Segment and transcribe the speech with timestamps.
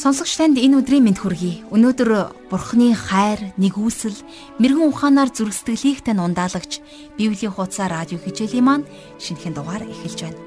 [0.00, 1.68] Сонсогч танд энэ өдрийн мэнд хүргэе.
[1.76, 4.16] Өнөөдөр Бурхны хайр, нэгүсэл,
[4.56, 6.80] мэрэгэн ухаанаар зүрх сэтгэлийг тань ундаалагч
[7.20, 8.88] Библийн хуудас радио хичээлийн маань
[9.20, 10.40] шинэхэн дугаар эхэлж байна.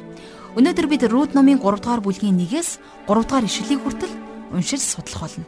[0.58, 4.14] Өнөөдөр бид Рут номын 3 дугаар бүлгийн 1-ээс 3 дугаар ишлэлийг хүртэл
[4.58, 5.46] уншиж судлах болно.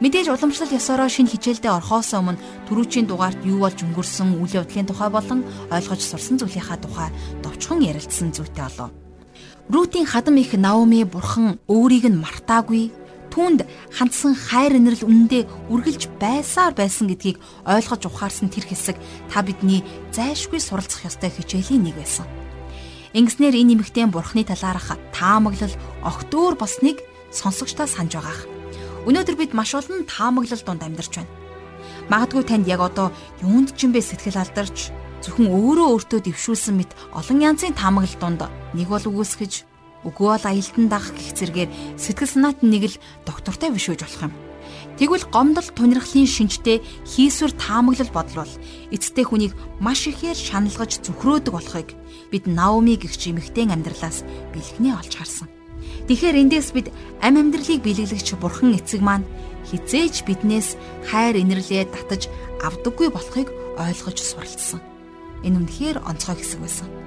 [0.00, 2.40] Мэдээж уламжлал ёсороо шинэ хичээлдээ орхоос өмнө
[2.72, 7.12] түрүүчийн дугаарт юу болж өнгөрсөн үйл явдлын тухай болон ойлгож сурсан зүйлийнхаа тухай
[7.44, 8.96] товчхон ярилцсан зүйтэй болов.
[9.68, 13.04] Рутийн хадам их Наоми бурхан өөрийг нь мартаагүй
[13.36, 17.36] түүнд хандсан хайр инрэл үнэндээ үргэлж байсаар байсан гэдгийг
[17.68, 18.96] ойлгож ухаарсан тэр хэсэг
[19.28, 22.24] та бидний зайшгүй суралцах ёстой хичээлийн нэг байсан.
[23.12, 28.48] Ингэснээр энэ нэмэгтэй бурхны талаарх таамаглал огт өөр босныг сонсогчдоо санаж байгаах.
[29.04, 31.32] Өнөөдөр бид маш олон таамаглал донд амьдарч байна.
[32.08, 33.12] Магадгүй танд яг одоо
[33.44, 34.88] юунд ч юм бэ сэтгэл алдарч
[35.20, 39.75] зөвхөн өөрөө өөртөө дэвшүүлсэн мэт олон янзын таамаглал донд нэг бол үгүйсгэж
[40.06, 44.34] Үгүй бол аялдан дагах гих зэргээр сэтгэл санаат нэг л доктортой бишүүж болох юм.
[44.96, 48.52] Тэгвэл гомдол тунирхлын шинжтэй хийсвэр таамаглал бодлол
[48.94, 51.92] эцтэй хүнийг маш ихээр шаналгаж зүхрөөдөг болохыг
[52.32, 54.24] бид Наоми гихч эмэгтэй амьдралаас
[54.56, 55.48] бэлгнээ олж харсан.
[56.08, 56.88] Тэгэхээр эндээс бид
[57.20, 59.28] ам амьдралыг биелэгч бурхан эцэг маань
[59.68, 62.32] хизээж биднээс хайр инэрлээ татаж
[62.64, 64.80] авдаггүй болохыг ойлгож суралцсан.
[65.44, 67.05] Энэ үнэхээр онцгой хэсэг байсан.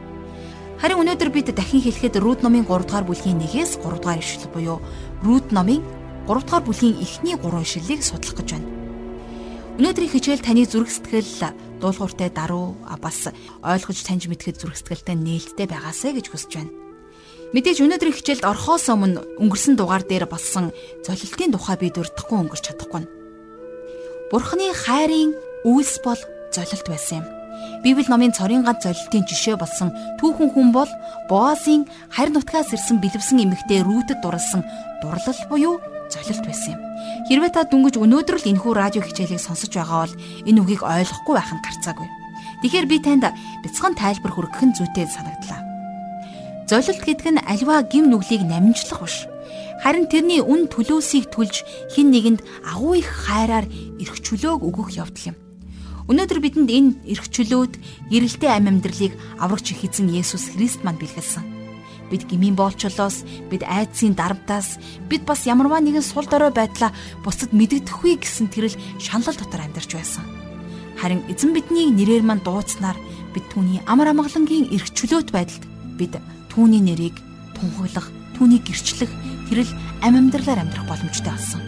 [0.80, 4.80] Харин өнөөдөр бид дахин хэлэхэд Рут номын 3 дугаар бүлгийн 1-ээс 3 дугаар ишлэл буюу
[5.28, 5.84] Рут номын
[6.24, 8.72] 3 дугаар бүлгийн эхний 3 ишлэлийг судлах гэж байна.
[9.76, 11.52] Өнөөдрийн хичээл таны зүрх сэтгэл
[11.84, 13.28] дуулууртай даруй бас
[13.60, 16.72] ойлгож таньж мэдхэд зүрх сэтгэлтэй нээлттэй байгаасай гэж хүсэж байна.
[17.52, 20.72] Мэдээж өнөөдрийн хичээлд орхоос өмнө өнгөрсөн дугаар дээр болсон
[21.04, 23.04] золилтын тухай бид урдахгүй өнгөрч чадахгүй.
[24.32, 25.36] Бурхны хайрын
[25.68, 26.22] үйлс бол
[26.56, 27.39] золилт байсан юм.
[27.84, 30.92] Библи номын цорын ганц золилтын жишээ болсон түүхэн хүн бол
[31.32, 34.68] Боазын харь нутгаас ирсэн бэлэвсэн эмэгтэй Рүүтэд дурлсан
[35.00, 35.80] дурлал буюу
[36.12, 36.82] золилт байсан юм.
[37.30, 40.16] Хэрвээ та дүнгиж өнөөдөр л энэхүү радио хичээлийг сонсож байгаа бол
[40.50, 42.08] энэ үгийг ойлгохгүй байх нь гарцаагүй.
[42.66, 43.24] Тэгэхээр би танд
[43.64, 45.62] бяцхан тайлбар хүргэх нь зүйтэй санагдлаа.
[46.68, 49.30] Золилт гэдэг нь альва гим нүглийг намжлах биш.
[49.80, 51.64] Харин тэрний үн төлөөсийг түлж
[51.96, 53.66] хин нэгэнд агуу их хайраар
[54.02, 55.49] эрх чөлөөг өгөх явдал юм.
[56.10, 57.78] Өнөөдөр бидэнд энэ эрх чөлөөд
[58.10, 61.46] гэрэлтэй амь амьдралыг аврагч их эзэн Есүс Христ манд бэлгэлсэн.
[62.10, 63.22] Бид гмийн боолчлоос,
[63.54, 66.90] бид айдсын дарамтаас, бид бас ямарваа нэгэн сул дорой байдлаа
[67.22, 70.26] бусдад мэддэхгүй гэсэн тэрл шаналл дотор амьдарч байсан.
[70.98, 72.98] Харин эзэн бидний нэрээр манд дууцснаар
[73.38, 75.62] бид түүний амар амгалангийн эрх чөлөөт байдалд
[75.94, 76.18] бид
[76.50, 77.22] түүний нэрийг
[77.54, 79.14] тунхаглах, түүнийг гэрчлэх
[79.54, 79.70] тэрл
[80.02, 81.62] амь амьдралаар амьдрах боломжтой болсон.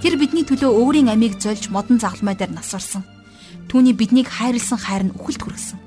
[0.00, 3.04] Тэр бидний төлөө өөрийн амийг зольж модон загламай дээр насварсан
[3.68, 5.78] Түүний биднийг хайрлсан хайр нь үхэлд хүргэсэн.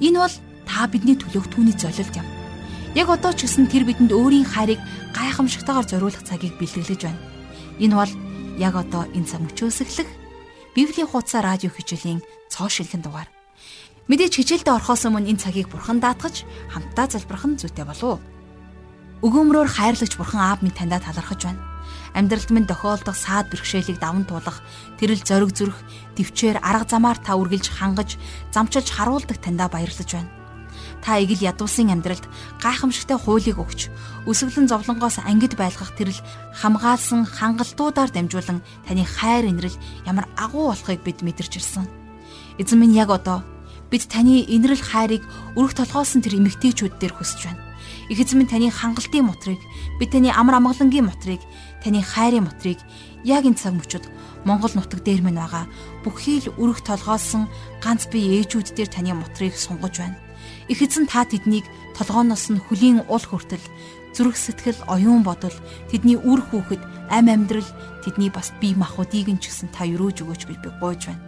[0.00, 0.34] Энэ бол
[0.66, 2.26] та бидний төлөөх түүний золилт юм.
[2.96, 4.80] Яг одоо ч гэсэн тэр бидэнд өөрийн хайрыг
[5.12, 7.20] гайхамшигтайгаар зориулах цагийг бэлтгэлж байна.
[7.78, 8.12] Энэ бол
[8.58, 10.08] яг одоо энэ цаг мөчөөс эхлэх
[10.74, 13.28] Библийн хуудас радио хичээлийн цоо шилхэн дугаар.
[14.08, 18.20] Мэдээж хичээлдээ орохоос өмнө энэ цагийг бурхан даатгаж хамтдаа залбирах нь зүйтэй болов уу?
[19.26, 21.77] Өгөөмрөөр хайрлагч бурхан аав минь таньда талархаж байна
[22.18, 24.58] амьдралд минь тохиолдох саад бэрхшээлийг даван туулах
[24.98, 25.78] тэрэл зориг зүрх
[26.18, 28.18] төвчээр арга замаар та үргэлж хангаж
[28.50, 30.30] замчилж харуулдаг таньда баярлаж байна.
[30.98, 32.26] Та игэл ядуусын амьдралд
[32.58, 33.86] гайхамшигтай хуулийг өгч
[34.26, 36.18] өсвөлэн зовлонгоос ангид байлгах тэрэл
[36.58, 41.86] хамгаалсан хангалтуудаар дамжуулан таны хайр инрэл ямар агуу болохыг бид мэдэрч ирсэн.
[42.58, 43.46] Эзэн минь яг одоо
[43.90, 45.22] бид таны инрэл хайрыг
[45.54, 47.62] өрх толгоосон тэр эмгтээчүүд дээр хүсэж байна.
[48.10, 49.60] Их эзэн минь таны хангалтын мотрыг
[50.02, 51.40] бид таны амар амгалангийн мотрыг
[51.82, 52.78] таны хайрын мотрыг
[53.24, 54.04] яг энэ цаг мөчид
[54.46, 55.66] Монгол нутаг дээр мань байгаа
[56.04, 57.50] бүхий л өрөх толгоолсон
[57.82, 60.18] ганц бие ээжүүд дээр таны мотрыг сунгаж байна.
[60.68, 61.66] Их эзэн та тэднийг
[61.98, 63.64] толгооноос нь хөлийн уул хүртэл
[64.14, 65.54] зүрх сэтгэл оюун бодол
[65.90, 67.68] тэдний үр хүүхэд ам амьдрал
[68.04, 71.22] тэдний бас бие махбодыг нь ч гэсэн та өрөөж өгөөч гэж би гуйж байна.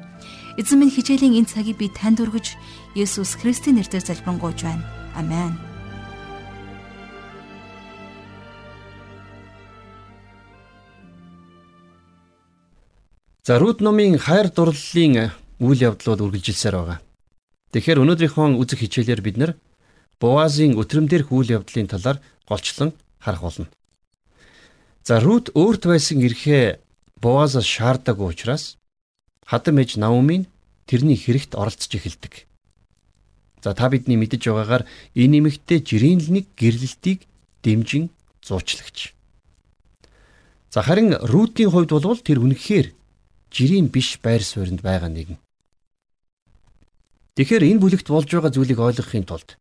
[0.59, 2.57] Эзэн минь хичээлийн энэ цагийг би танд өргөж
[2.99, 4.85] Есүс Христийн нэрээр залбирanгуйж байна.
[5.15, 5.70] Амен.
[13.43, 15.33] За Рут номын хайр дурлалын
[15.65, 16.99] үйл явдлууд үргэлжилсээр байгаа.
[17.73, 19.53] Тэгэхээр өнөөдрийнхөө үзэх хичээлээр бид нар
[20.21, 23.67] Боазын өтрөмдөрх үйл явдлын талаар голчлон харах болно.
[25.09, 26.85] За Рут өөрт байсан эрхээ
[27.17, 28.77] Боазаас шаардаагүй учраас
[29.49, 30.45] хадам ээж Наумын
[30.85, 32.45] тэрний хэрэгт оролцож эхэлдэг.
[33.65, 34.85] За та бидний мэдэж байгаагаар
[35.17, 37.25] энэ нэмэгтээ жирийн л нэг гэрлэлтийг
[37.65, 38.13] дэмжин
[38.45, 39.17] зуучлагч.
[40.69, 43.00] За харин Рутийн хувьд бол тэр үнэхээр
[43.51, 45.39] жирийн биш байр сууринд байгаа нэгэн.
[47.37, 49.59] Тэгэхээр энэ бүлэгт болж байгаа зүйлийг ойлгохын тулд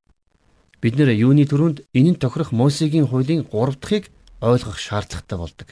[0.81, 4.05] бид нэр юуны төрөнд энэнд тохирох Мосегийн хуулийн 3 дахьыг
[4.39, 5.67] ойлгох шаардлагатай болдог.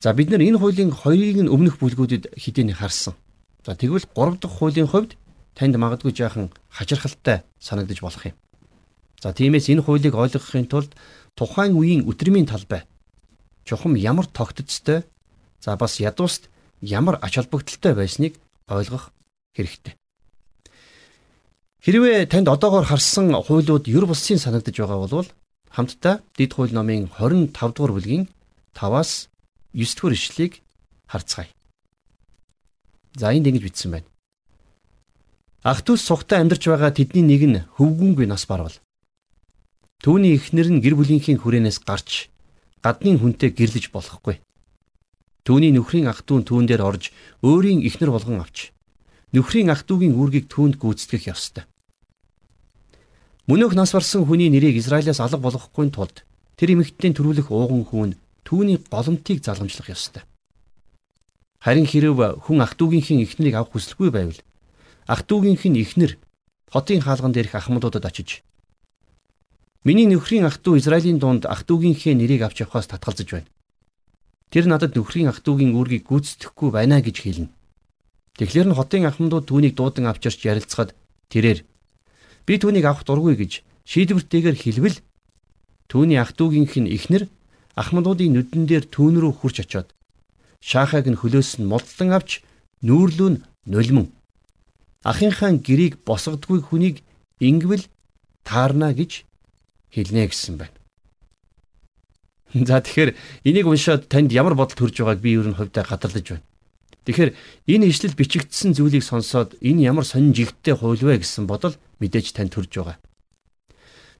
[0.00, 3.14] За бид нар энэ хуулийн хоёрыг нь өмнөх бүлгүүдэд хэдийн харсан.
[3.64, 5.16] За тэгвэл 3 дахь хуулийн хувьд
[5.56, 8.36] танд магадгүй жаахан хачирхалтай санагдаж болох юм.
[9.20, 10.92] За тиймээс энэ хуулийг ойлгохын тулд
[11.36, 12.84] тухайн үеийн өдрмийн талбай
[13.64, 15.04] чухам ямар тогтцтой
[15.60, 16.48] за бас ядууст
[16.80, 18.36] ямар ач холбогдолтой байсныг
[18.68, 19.12] ойлгох
[19.56, 19.94] хэрэгтэй.
[21.80, 25.28] Хэрвээ танд одоогоор харсан хуулиуд юр булсын санагдаж байгаа бол
[25.72, 28.28] хамтдаа Дэд хууль номын 25 дугаар бүлгийн
[28.76, 29.28] 5-аас
[29.72, 30.60] 9 дугаар ишлэгийг
[31.08, 31.48] харцгаая.
[33.16, 34.06] За энд ингэж бичсэн байна.
[35.62, 38.76] Ах トゥ ус сухтай амьдарч байгаа тэдний нэг нь хөвгүнгүй нас барвал.
[40.00, 42.32] Түүний эхнэр нь гэр бүлийнхээ хүрээнээс гарч
[42.84, 44.40] гаднын хүнтэй гэрлэж болохгүй.
[45.45, 47.13] Түүний нөхрийн ах トゥ түүн дээр орж
[47.45, 48.73] өөрийн эхнэр болгон авч
[49.35, 51.69] нөхрийн ах トゥ угийн үүргийг түүнд гүйцэтгэх ёстой.
[53.45, 56.25] Мөнөөх нас барсан хүний нэрийг Израилаас алга болгохгүй тулд
[56.57, 58.11] тэр эмэгтний төрүүлэх ууган хүүн
[58.41, 60.23] түүний голомтыг залгамжлах ёстой.
[61.61, 64.39] Харин хэрв хүн ах トゥ угийнхээ эхнэрийг авах хүсэлгүй байвал
[65.05, 66.17] ах トゥ угийнх нь эхнэр
[66.73, 68.41] хотын хаалган дээрх ахмадуудад очиж
[69.85, 73.45] Миний нөхрийн ах トゥ Израилийн дунд ах トゥ угийнхээ нэрийг авч явахаас татгалзаж байна.
[74.50, 77.48] Тэр надад нөхрийн ах дүүгийн үүргийг гүйцэтгэхгүй байна гэж хэлнэ.
[78.38, 80.94] Тэгэхээр нь хотын ахмадууд түүнийг дуудан авчирч ярилцахад
[81.30, 81.62] тэрээр
[82.46, 84.98] би түүнийг авах дургүй гэж шийдвэртэйгээр хэлвэл
[85.86, 87.30] түүний ах дүүгийнх нь эхнэр
[87.78, 89.94] ахмадуудын нүдэн дээр түүн рүү хурж очиод
[90.58, 92.42] шаахаг нь хөлөөс нь мултлан авч
[92.82, 94.08] нүүрлүүн нулимэн
[95.04, 96.96] ахынхаа гэрийг босгодгүй хүнийг
[97.40, 97.84] ингэвэл
[98.44, 99.24] таарна гэж
[99.94, 100.79] хэлнэ гэсэн байна.
[102.68, 103.14] За тэгэхээр
[103.46, 106.46] энийг уншаад танд ямар бодол төрж байгааг би ер нь хувьдаа гадарлаж байна.
[107.06, 107.30] Тэгэхээр
[107.70, 112.50] энэ ишлэл бичигдсэн зүйлийг сонсоод энэ ямар сонин жигтэй хууль вэ гэсэн бодол мэдээж танд
[112.50, 112.98] төрж байгаа.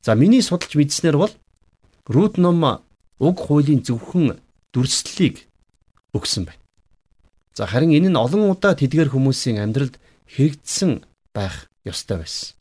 [0.00, 1.34] За миний судалж мэдснээр бол
[2.06, 2.64] Рут ном
[3.18, 4.40] уг хуулийн зөвхөн
[4.72, 5.46] дүрслэлийг
[6.14, 6.62] өгсөн байна.
[7.54, 10.00] За харин энэ нь олон удаа тэдгээр хүмүүсийн амьдралд
[10.32, 11.04] хэрэгжсэн
[11.34, 12.56] байх ёстой байсан.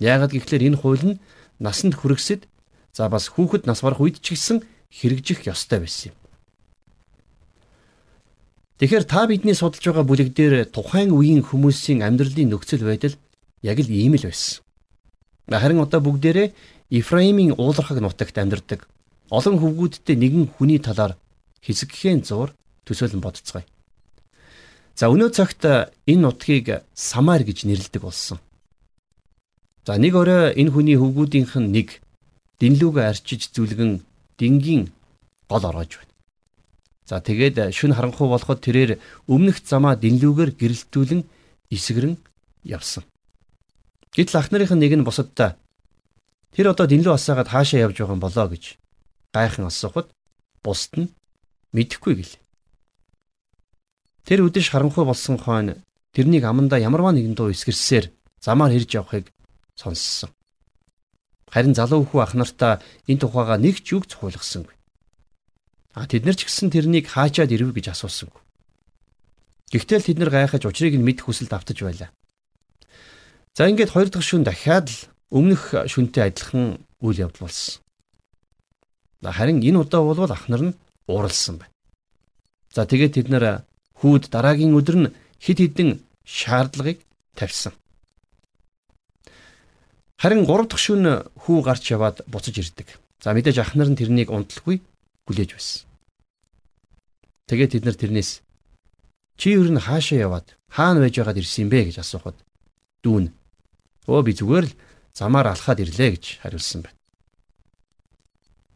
[0.00, 1.20] Яагаад гэвэл энэ хууль нь
[1.60, 2.48] насанд хүрэгсэд
[2.96, 4.64] за бас хүүхэд нас барах үед ч гэсэн
[4.96, 6.16] хэрэгжих ёстой байсан юм.
[8.80, 13.16] Тэгэхээр та бидний судалж байгаа бүлэг дээр тухайн үеийн хүмүүсийн амьдралын нөхцөл байдал
[13.64, 14.60] яг л ийм л байсан.
[15.48, 16.52] Харин одоо бүгдээрээ
[16.90, 18.88] Ифраимийн уулархаг нутагт амьдардаг
[19.30, 21.16] олон хөвгүүдтэй нэгэн хүний талаар
[21.64, 22.54] хэсэгхэн зур
[22.86, 23.66] төсөөлөн бодцгаая.
[24.94, 28.38] За өнөө цагт энэ нутгийг Самар гэж нэрлэдэг болсон.
[29.86, 31.88] За нэг орой энэ хүний хөвгүүдийнх нь нэг
[32.62, 34.04] дэнлүүгээ арчиж зүлгэн
[34.38, 34.92] дингийн
[35.48, 36.12] гол ороож байна.
[37.06, 38.98] За тэгээд шүн харанхуй болоход тэрээр
[39.30, 41.22] өмнөх замаа дэнлүүгээр гэрэлтүүлэн
[41.70, 42.18] эсгэрэн
[42.66, 43.04] явсан.
[44.10, 45.54] Гэтэл ах нарын нэг нь бусаддаа
[46.50, 48.64] тэр одоо дэнлүү асаагаад хаашаа явж байгаа юм болоо гэж
[49.30, 50.10] гайхан асуухад
[50.64, 51.12] бусд нь
[51.70, 52.42] мэдэхгүй гэлээ.
[54.26, 55.78] Тэр үдэш харанхуй болсон хойно
[56.10, 58.10] тэрнийг амандаа ямарваа нэгэн дуу эсгэрсээр
[58.42, 59.30] замаар хэрж явахыг
[59.78, 60.34] сонссон.
[61.52, 64.74] Харин залуу хүү ах нартаа энэ тухайга нэг ч үг цохиулгасангүй.
[65.94, 68.42] А тэд нар ч гэсэн тэрнийг хаачаад ирв гэж асуусангүй.
[69.70, 72.10] Гэхдээ л тэд нар гайхаж учрыг нь мэдэх хүсэлд автаж байлаа.
[73.54, 74.98] За ингээд хоёр дахь шүн дахиад л
[75.30, 77.80] өмнөх шүнтэй адилхан үйл явдал болсон.
[79.22, 80.76] Харин энэ удаа бол ах нар нь
[81.06, 81.74] ууралсан байна.
[82.74, 83.64] За тэгээд тэд нар
[84.02, 85.90] хүүд дараагийн өдөр нь хид хідэн
[86.26, 87.00] шаардлагыг
[87.38, 87.72] тавьсан.
[90.16, 91.12] Харин 3 дахь шөнө
[91.44, 92.88] хүү гарч яваад буцаж ирдэг.
[93.20, 94.80] За мэдээж ах нар нь тэрнийг унталгүй
[95.28, 95.84] хүлээж байсан.
[97.46, 98.40] Тэгээд тэд нар тэрнээс
[99.36, 102.36] чи юу н хаашаа яваад хаана байж байгаад ирсэн юм бэ гэж асуухад
[103.04, 103.28] дүүн
[104.08, 104.76] өө би зүгээр л
[105.12, 106.96] замаар алхаад ирлээ гэж хариулсан байна.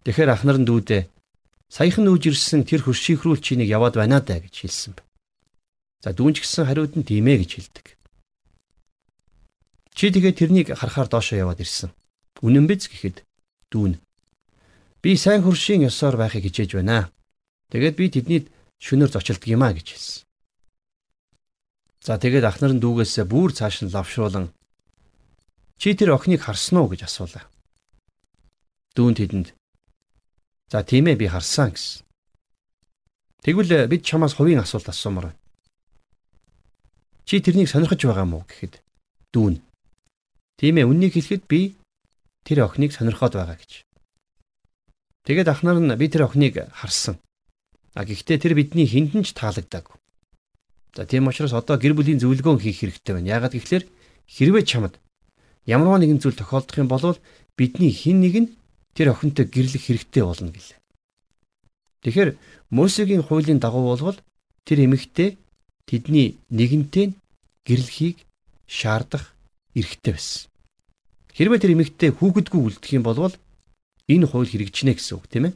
[0.05, 1.03] Тэгэхээр ах нар нь дүүдээ
[1.73, 5.09] саяхан нүүж ирсэн тэр хөршийхрүүл чинийг яваад байна даа гэж хэлсэн байна.
[6.05, 7.87] За дүүнч гисэн хариуд нь тийм ээ гэж хэлдэг.
[9.95, 11.91] Чи тэгээ тэрнийг харахаар доошоо яваад ирсэн.
[12.41, 13.27] Үнэн биз гэхэд
[13.71, 13.99] дүүн
[15.03, 17.11] би сайн хөршийн ёсоор байхыг хичээж байна.
[17.73, 18.41] Тэгээд би тэдний
[18.81, 20.25] шөнөөр зочилдог юм а гэж хэлсэн.
[22.01, 24.53] За тэгээд ах нар нь дүүгээсээ бүр цааш нь лавшруулан
[25.81, 27.45] чи тэр охиныг харсан уу гэж асуулаа.
[28.97, 29.49] Дүүн тэдэнд
[30.73, 32.05] за тийм ээ би харсан гэсэн.
[33.45, 35.41] Тэгвэл бид чамаас хувийн асуулт асуумаар байна.
[37.25, 38.85] Чи тэрнийг сонирхож байгаа мó гэхэд
[39.33, 39.61] дүүн.
[40.61, 41.81] Тийм ээ үннийг хэлэхэд би
[42.45, 43.89] тэр охиныг сонирхоод байгаа гэж.
[45.25, 47.17] Тэгээд ах нар нь би тэр охиныг харсан.
[47.97, 49.97] А гэхдээ тэр бидний хиндэн ч таалагдаагүй.
[50.93, 53.41] За тийм учраас одоо гэр бүлийн зөвлөгөөн хийх хэрэгтэй байна.
[53.41, 53.89] Яагаад гэвэл
[54.29, 55.01] хэрвээ чамд
[55.65, 57.17] ямар нэгэн зүйл тохиолдох юм бол
[57.57, 58.53] бидний хин нэг нь
[58.93, 60.79] тэр охинтой гэрлэх хэрэгтэй болно гэлээ.
[62.05, 62.31] Тэгэхээр
[62.69, 64.21] Мосегийн хуулийн дагуу болвол
[64.69, 65.41] тэр эмэгтэй
[65.89, 67.17] тэдний нэгэнтээ
[67.65, 68.29] гэрлэхийг
[68.69, 69.33] шаардах
[69.75, 70.51] эрхтэй байсан.
[71.35, 73.33] Хэрвээ тэр эмэгтэй хүүхэдгүй үлдэх юм бол
[74.11, 75.55] энэ хууль хэрэгжинэ гэсэн үг тийм ээ.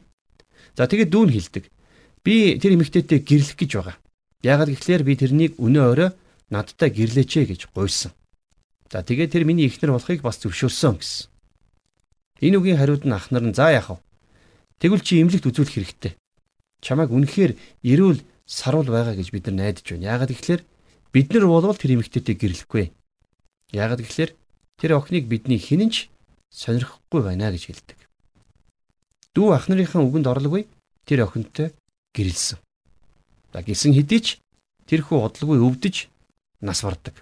[0.75, 1.63] За тэгээд дүүн хилдэг.
[2.23, 3.97] Би тэр эмэгтэйтэй гэрлэх гэж байгаа.
[4.41, 6.09] Яагаад гэвэл би тэрнийг өнөө өрөө
[6.49, 8.11] надтай гэрлээч гэж гуйсан.
[8.91, 11.27] За тэгээд тэр миний ихнэр болохыг бас зөвшөөрсөн гэсэн.
[12.41, 14.03] Энэ үгийн хариуд нь ахнар нь за яах вэ?
[14.79, 16.13] Тэгвэл чи имлэгт үзүүлэх хэрэгтэй.
[16.83, 20.09] Чамайг үнэхээр эрүүл саруул байгаа гэж бид нар найдаж байна.
[20.11, 20.63] Яагаад гэвэл
[21.15, 22.91] бид нар болвол тэр эмэгтэйтэй гэрлэхгүй.
[23.75, 24.31] Яагаад гэвэл
[24.79, 26.07] тэр охиныг бидний хинэнч
[26.47, 27.99] сонирхгүй байна гэж хэлдэг.
[29.35, 30.63] Дүү ах нарынхаа үгэнд орлоггүй
[31.03, 31.75] тэр охинтой
[32.15, 32.57] гэрэлсэн.
[33.51, 34.27] За гисэн хэдий ч
[34.87, 36.07] тэрхүү одлоггүй өвдөж
[36.63, 37.19] нас бардаг.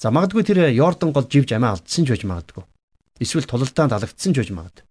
[0.00, 2.64] За магадгүй тэр Йордан гол живж амиа алдсан ч байж магадгүй.
[3.20, 4.88] Эсвэл тулалдаанд алагдсан ч байж магадгүй.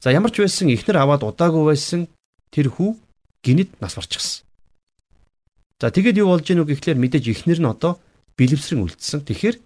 [0.00, 2.08] За ямар ч байсан ихнэр аваад удаагүй байсан
[2.48, 2.96] тэр хүү
[3.44, 4.46] гинэд нас барчихсан.
[5.82, 7.98] За тэгээд юу болж гэнэ үг гэхлээр мэдээж ихнэр нь одоо
[8.42, 9.22] бэлэвсрэн үлдсэн.
[9.22, 9.56] Тэгэхээр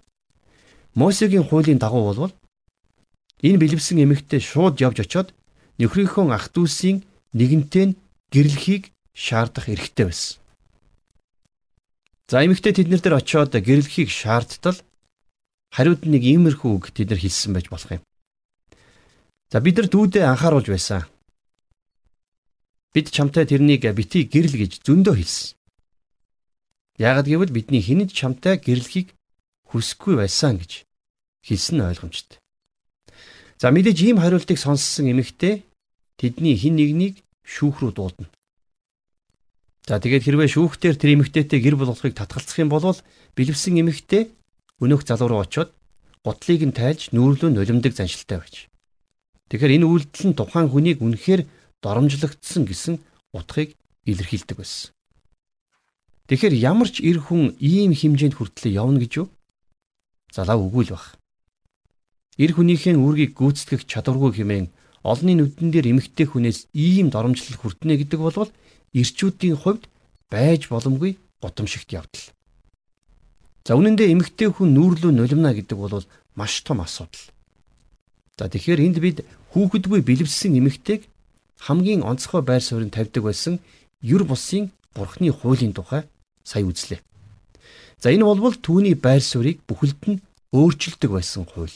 [0.93, 2.33] Мосегийн хуулийн дагуу болвол
[3.41, 5.33] энэ бэлэвсэн эмэгтэй шууд явж очиод
[5.81, 7.01] нөхрийнхөө ах дүүсийн
[7.37, 7.97] нэгэнтээ
[8.33, 10.37] гэрлэхийг шаардах эрхтэй байсан.
[12.29, 14.77] За эмэгтэй тэднэр дээр очиод гэрлэхийг шаардтал
[15.73, 18.03] хариуд нэг иймэрхүү үг тэд нар хэлсэн байж болох юм.
[19.51, 21.05] За бид нар дүүдээ анхааруулж байсан.
[22.93, 25.56] Бид чамтай тэрнийг бити гэрэл гэж зөндөө хэлсэн.
[26.97, 29.13] Яагад гэвэл бидний хинэж чамтай гэрлэхийг
[29.69, 30.83] хүсэхгүй байсан гэж
[31.45, 32.41] хэлсэн ойлгомжтой.
[33.61, 35.61] За мэдээж ийм хариултыг сонссон эмэгтэй
[36.17, 38.33] тэдний хин нэгнийг шүүх рүү дуудана.
[39.85, 42.97] За тэгээд хэрвээ шүүхтэр тэр эмэгтэйтэй гэр болохыг татгалзах юм бол
[43.37, 44.33] бэлэвсэн эмэгтэй
[44.81, 45.69] өнөөх залуу руу очиод
[46.25, 48.67] гутлыг нь тайлж нүүрлөө нулимдаг заншилтай байж.
[49.47, 51.47] Тэгэхээр энэ үйлдэл нь тухайн хүнийг үнэхээр
[51.79, 52.99] доромжлогдсон гэсэн
[53.31, 54.96] утгыг илэрхийлдэг байсан.
[56.27, 59.27] Тэгэхээр ямар ч эр хүн ийм хэмжээнд хүртлэе явна гэж юу?
[60.35, 61.15] Залаа үгүй л баг.
[62.35, 64.67] Эр хүнийхээ үүргийг гүйцэтгэх чадваргүй хэмээн
[65.07, 68.51] олонний нүдэн дээр эмэгтэй хүнээс ийм доромжлол хүртнэ гэдэг бол
[68.91, 69.87] ирчүүдийн хувьд
[70.27, 72.25] байж боломгүй гудамжигт явдал.
[73.63, 76.03] За үнэн дээр эмэгтэй хүн нүүрлүү нулимна гэдэг бол
[76.35, 77.23] маш том асуудал.
[78.35, 79.23] За тэгэхээр энд бид
[79.55, 81.07] хүүхэдгүй бэлэвссэн эмэгтэйг
[81.63, 83.63] хамгийн онцгой байр суурийг тавьдаг байсан
[84.03, 86.03] юр бусын бурхны хуулийн тухай
[86.47, 87.03] сая үзлээ.
[87.99, 90.21] За энэ болвол түүний байр суурийг бүхэлд нь
[90.55, 91.75] өөрчилдөг байсан хууль.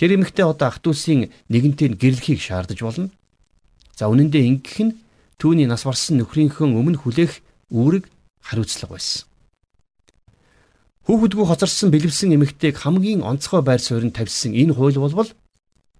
[0.00, 3.12] Тэр эмэгтэй одоо ах дүүсийн нэгэнтээ гэрлэхийг шаардаж болно.
[3.92, 4.96] За үнэн дээр ингэх нь
[5.36, 8.08] түүний нас барсан нөхрийнхөө өмнө хүлээх үүрэг
[8.40, 9.28] хариуцлага байсан.
[11.04, 15.30] Хүүхэдгүй хоцорсон бэлэвсэн эмэгтэйг хамгийн онцгой байр суурьнд тавьсан энэ хууль болвол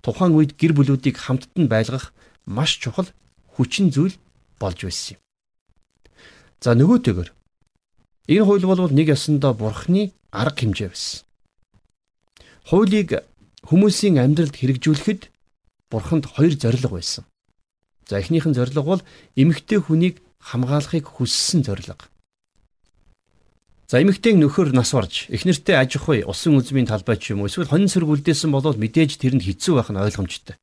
[0.03, 2.11] тухайн үед гэр бүлүүдийг хамтд нь байлгах
[2.47, 3.07] маш чухал
[3.55, 4.19] хүчин зүйл
[4.59, 5.21] болж байсан юм.
[6.59, 7.29] За нөгөөтэйгөр
[8.27, 11.23] Энэ хууль бол нэг ёсондоо бурхны арга хэмжээ байсан.
[12.67, 13.23] Хуулийг
[13.63, 15.31] хүмүүсийн амьдралд хэрэгжүүлэхэд
[15.91, 17.25] бурханд хоёр зорилго байсан.
[18.11, 19.03] За эхнийх нь зорилго бол
[19.39, 22.03] эмэгтэй хүнийг хамгаалахыг хүссэн зорилго.
[23.87, 27.71] За эмэгтэйг нөхөр нас барж эхнэртэй аж ахуй, усан үзмийн талбай ч юм уу эсвэл
[27.71, 30.59] хонин сөрөг үлдээсэн бол мэдээж тэрэнд хэцүү байх нь ойлгомжтой.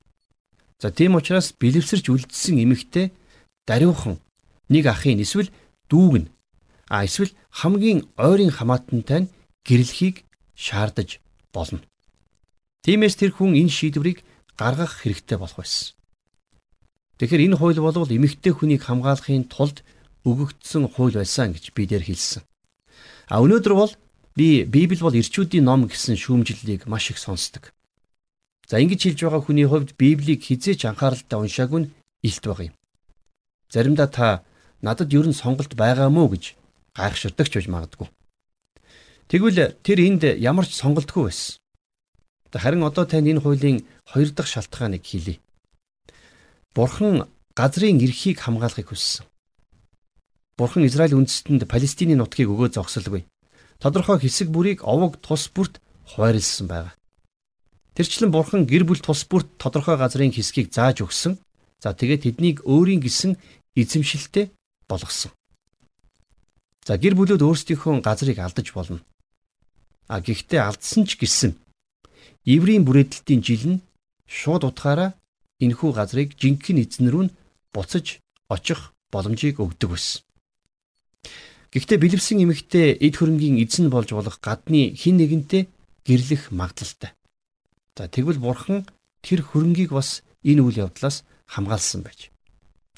[0.83, 3.15] За тийм учраас бэлэвсэрч үлдсэн эмэгтэй
[3.63, 4.19] даруйхан
[4.67, 5.47] нэг ахын эсвэл
[5.87, 6.27] дүүг нь
[6.89, 9.31] а эсвэл хамгийн ойрын хамаатантай нь
[9.67, 10.25] гэрлэхийг
[10.55, 11.19] шаардаж
[11.53, 11.81] болно.
[12.83, 14.23] Тиймээс тэр хүн энэ шийдвэрийг
[14.59, 15.95] гаргах хэрэгтэй болох байсан.
[17.17, 19.85] Тэгэхээр энэ хууль бол эмэгтэй хүнийг хамгаалахын тулд
[20.27, 22.43] өгөгдсөн хууль байсан гэж би дээр хэлсэн.
[23.31, 23.93] А өнөөдөр бол
[24.35, 27.71] би Библи бол ирчүүдийн ном гэсэн шүүмжлэлийг маш их сонсдог.
[28.67, 31.91] За ингэж хэлж байгаа хүний хувьд Библийг хизээч анхааралтай уншаагүй нь
[32.23, 32.75] илт баг юм.
[33.69, 34.27] Заримдаа та
[34.81, 36.55] надад ер нь сонголт байгаа мó гэж
[36.97, 38.07] гайхширдаг ч байж магадгүй.
[39.29, 41.57] Тэгвэл тэр энд ямар ч сонголтгүй байсан.
[42.53, 45.41] Харин одоо танд энэ хуулийн хоёр дахь шалтгааныг хэлье.
[46.75, 47.25] Бурхан
[47.57, 49.25] газрын эрхийг хамгаалахыг хүссэн.
[50.57, 53.25] Бурхан Израиль үндэстэнд Палестины нутгийг өгөө зогсолгүй.
[53.81, 55.81] Тодорхой хэсэг бүрийг овог тус бүрт
[56.13, 56.93] хуваарлсан байгаа.
[57.97, 61.41] Тэрчлэн Бурхан гэр бүл тус бүрт тодорхой газрын хэсгийг зааж өгсөн.
[61.81, 63.37] За тэгээд тэднийг өөрийн гисэн
[63.73, 64.53] эзэмшилтэд
[64.85, 65.33] болгосон.
[66.83, 68.99] За гэр бүлүүд өөрсдийнхөө газрыг алдаж болно.
[70.11, 71.55] А гэхдээ алдсан ч гэсэн
[72.43, 73.83] еврейн бүрээдэлтийн жил нь
[74.27, 75.15] шууд утгаараа
[75.63, 77.35] энэхүү газрыг жинхэнэ эзэн рүү нь
[77.71, 78.19] буцаж
[78.51, 80.21] очих боломжийг өгдөг байсан.
[81.71, 85.71] Гэхдээ бэлэвсэн эмэгтэй эд хөрөнгийн эзэн болж болох гадны хин нэгэнтэй
[86.03, 87.15] гэрлэх магадлалтай.
[87.95, 88.83] За тэгвэл бурхан
[89.23, 92.29] тэр хөрөнгийг бас энэ үйл явдлаас хамгаалсан байж.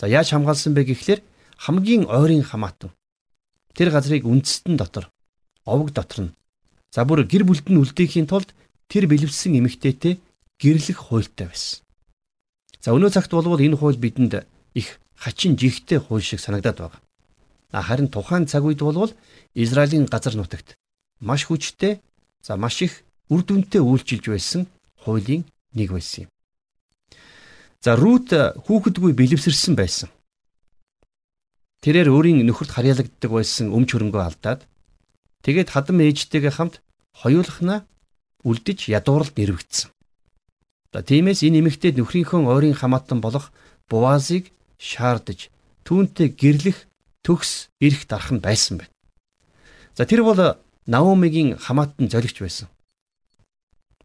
[0.02, 1.22] За яаж хамгаалсан бэ гэхлээр
[1.62, 2.92] хамгийн ойрын хамаатан.
[3.76, 5.12] Тэр газрыг үндэстэн дотор,
[5.68, 6.36] овог дотор нь.
[6.96, 8.56] За бүр гэр бүлд нь үлдээхийн тулд
[8.88, 10.24] тэр бэлэвсэн эмэгтэйтэй
[10.64, 11.84] гэрлэх хуультай байсан.
[12.80, 14.48] За өнөө цагт болвол энэ хууль бидэнд
[14.80, 17.02] их хачин жигтэй хууль шиг санагдаад байгаа.
[17.84, 19.12] Харин тухайн цаг үед болвол
[19.54, 20.80] Израилийн газар нутагт
[21.20, 22.00] маш хүчтэй
[22.40, 24.68] за маш их үр дүнтэй үйлчилж байсан
[25.04, 26.30] хуулийн нэг байсан юм.
[27.84, 30.10] За Рут хүүхэдгүй бэлэвсэрсэн байсан.
[31.86, 34.66] Тэрээр өөрийн нөхөрт харьяалагддаг байсан өмч хөрөнгөө алдаад
[35.46, 36.82] тэгээд хадам ээжтэйгээ хамт
[37.14, 37.86] хоёулахна
[38.42, 39.94] үлдэж ядууралд нэрвэгдсэн.
[40.90, 43.54] За тиймээс энэ эмэгтэй нөхрийнхөө ойрын хамаатан болох
[43.86, 44.50] Бувазыг
[44.82, 45.54] шаардаж
[45.86, 46.90] түүнтэй гэрлэх
[47.22, 48.94] төгс ирэх дарах нь байсан байна.
[49.94, 50.58] За тэр бол
[50.90, 52.66] Наомигийн хамаатан золигч байсан.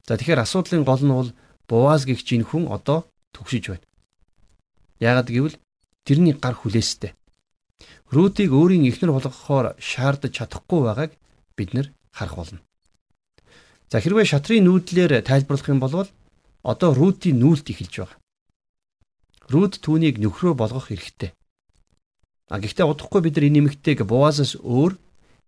[0.05, 1.33] За тэгэхээр асуудлын гол нь бол
[1.65, 3.89] Буваз гихч энэ хүн одоо түгшиж байна.
[5.01, 5.57] Яагад гэвэл
[6.05, 7.17] тэрний гар хүлээстэй.
[8.11, 11.13] Рутийг өөрийн эхнэр болгохоор шаардаж чадахгүй байгааг
[11.57, 12.61] бид нар харах болно.
[13.91, 15.95] За хэрвээ шатрын нүүдлэр тайлбарлах юм бол
[16.67, 18.19] одоо Рутийн нүүлт эхэлж байгаа.
[19.51, 21.31] Рут түүнийг нөхрөө болгох эрхтэй.
[22.51, 24.99] А гэхдээ удахгүй бид нар энэ нэмэгтэйг Буазаас өөр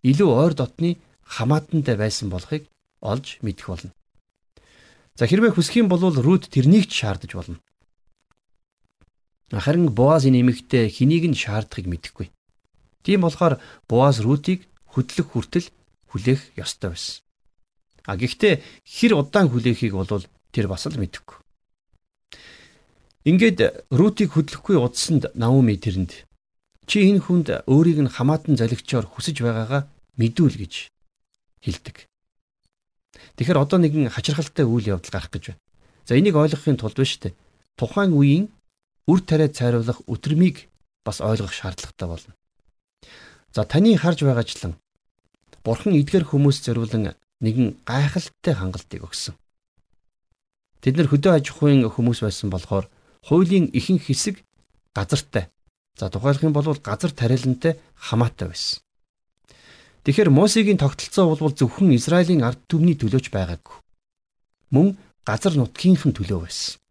[0.07, 2.66] илүү ойр дотны хамаатантай байсан болохыг
[3.02, 3.90] олж мэдэх болно.
[5.19, 7.59] За хэрвээ хүсэх юм бол Рут тэрнийг ч шаардаж болно.
[9.52, 12.33] Харин Боаз энэ эмэгтэй хэнийг нь шаардахыг мэдэхгүй.
[13.02, 15.66] Тийм болохоор Боаз Рутийг хөдлөх хүртэл
[16.11, 17.23] хүлээх ёстой байсан.
[18.06, 21.38] А гэхдээ хэр удаан хүлээхийг бол тэр бас л мэдэхгүй.
[23.26, 26.26] Ингээд Рутийг хөдлөхгүй удсанд Наоми тэрэнд
[26.87, 29.87] чи энэ хүнд өөрийг нь хамаатан золигчоор хүсэж байгаагаа
[30.18, 30.90] мэдүүл гэж
[31.62, 32.11] хэлдэг.
[33.38, 35.62] Тэгэхээр одоо нэгэн хачирхалтай үйл явдал гарах гэж байна.
[36.04, 37.38] За энийг ойлгохын тулд ба штэ.
[37.78, 38.50] Тухайн үеийн
[39.06, 40.67] үр тариа цайруулах өдрмийг
[41.06, 42.34] бас ойлгох шаардлагатай болно.
[43.52, 44.75] За таны харж байгаачлан
[45.65, 49.36] Бурхан эдгэр хүмүүс зориулан нэгэн гайхалтай хангалтыг өгсөн.
[50.82, 52.88] Тэд нар хөдөө аж ахуйн хүмүүс байсан болохоор
[53.28, 54.43] хуулийн ихэнх хэсэг
[54.97, 55.52] газартай.
[55.95, 58.80] За тухайлах юм бол газар тариалантай хамаатай байсан.
[60.02, 63.76] Тэгэхээр Мосегийн тогтолцоо бол зөвхөн Израилийн ард түмний төлөөч байгаагүй.
[64.75, 66.82] Мөн газар нутгийнхын төлөө байсан.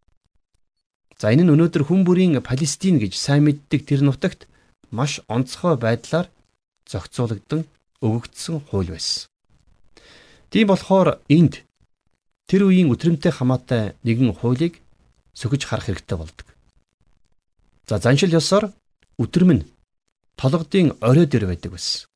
[1.19, 4.47] За энэ нь өнөөдөр хүн бүрийн Палестин гэж сайн мэддэг тэр нутагт
[4.95, 6.31] маш онцгой байдлаар
[6.91, 7.61] зохицуулагдсан
[8.03, 9.31] өгөгдсөн хууль байсан.
[10.51, 11.63] Тийм болохоор энд
[12.49, 14.83] тэр үеийн өтрөмтэй хамаатай нэгэн хуулийг
[15.31, 16.47] сөхөж харах хэрэгтэй болдог.
[17.87, 18.75] За заншил ёсоор
[19.15, 19.67] өтрөм нь
[20.35, 22.07] толгодын орой дээр байдаг байсан.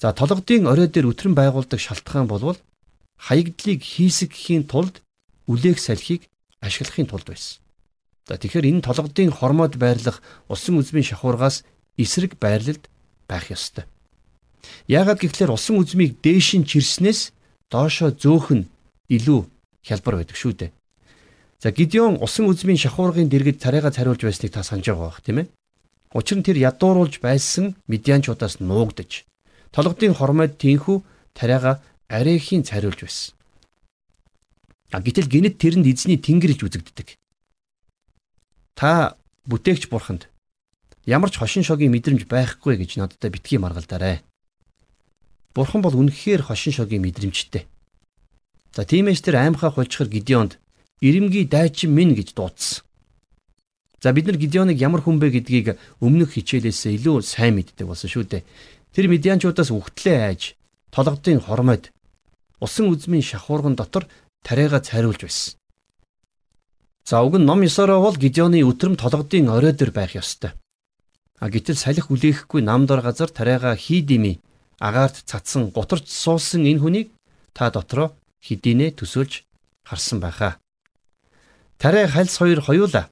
[0.00, 2.58] За толгодын орой дээр өтрөм байгуулдаг шалтгаан болвол
[3.18, 5.02] хаягдлыг хийсгэхийн тулд
[5.50, 6.22] үлээх салхийг
[6.64, 7.60] ашиглахын тулд байсан.
[8.28, 11.64] За тэгэхээр энэ толгодын хормоод байрлах усан үзмийн шахуургаас
[11.96, 12.88] эсрэг байрлалд
[13.28, 13.84] байх ёстой.
[14.88, 17.32] Яагаад гэвэл усан үзмийг дээш нь чирснээс
[17.70, 18.68] доошоо зөөх нь
[19.12, 19.40] илүү
[19.84, 20.70] хялбар байдаг шүү дээ.
[21.62, 25.50] За Гидеон усан үзмийн шахуургын дэргэд царайгаа цариулж байсныг та санаж байгаа бах тийм ээ.
[26.14, 29.28] Учир нь тэр ядууруулж байсан медианчуудаас нуугдаж
[29.74, 31.02] толгодын хормойд тийхүү
[31.36, 33.34] тариага арайхийн цариулж байсан.
[34.94, 37.20] А гэтэл гинэд тэрэнд эзний тэнгэрж үзэгддэг.
[38.72, 40.32] Та бүтээгч бурханд
[41.08, 44.20] ямар ч хошин шогийн мэдрэмж байхгүй гэж надтай битгий маргалдаарай.
[45.56, 47.64] Бурхан бол үнэхээр хошин шогийн мэдрэмжтэй.
[48.76, 50.60] За тиймээс тэр аймхаа хулчхар Гидеонд
[51.00, 52.84] ирэмгий дайчин минь гэж дуудсан.
[54.04, 58.24] За бид нар Гидеоныг ямар хүн бэ гэдгийг өмнөх хичээлээсээ илүү сайн мэддэг болсон шүү
[58.28, 58.46] дээ.
[58.92, 60.60] Тэр медианчуудаас үхтлээ айж
[60.92, 61.88] толгодын хормойд
[62.60, 64.04] усан үзмийн шахуурган дотор
[64.44, 65.56] тариага цайруулж байсан.
[67.08, 70.52] За уг нь ном ёсороо бол Гидеоны өтрөм толгодын орой дээр байх ёстой.
[71.38, 74.40] А гэтэл салхи үлээхгүй намдор газар тариага хийдими
[74.78, 77.08] агаарт цацсан гутарч суулсан энэ хүнийг
[77.54, 79.46] та дотроо хидийнэ төсөөлж
[79.86, 80.58] харсан байхаа.
[81.78, 83.10] Тарай хальс хоёр хоёулаа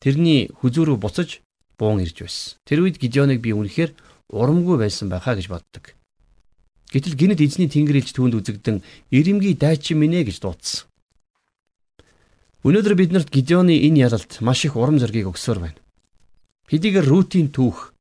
[0.00, 1.40] тэрний хүзүүрүү буцаж
[1.80, 2.60] буун ирж байсан.
[2.68, 3.96] Тэр үед Гидеоныг би үнэхээр
[4.28, 5.96] урамгүй байсан байхаа гэж боддог.
[6.92, 10.84] Гэтэл гинэд эзний тэнгэр илж түүнд үзэгдэн ирэмгий дайчин минь гэж дуудсан.
[12.64, 15.83] Өнөөдөр биднэрт Гидеоны энэ ялалт маш их урам зориг өгсөөр байна.
[16.70, 17.92] Хэдийгээр Рутийн түүх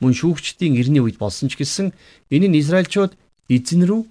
[0.00, 1.92] мөн шүүгчдийн эртний үед болсон ч гэсэн
[2.32, 3.16] энэ нь Израильчууд
[3.48, 4.02] эзэн рүү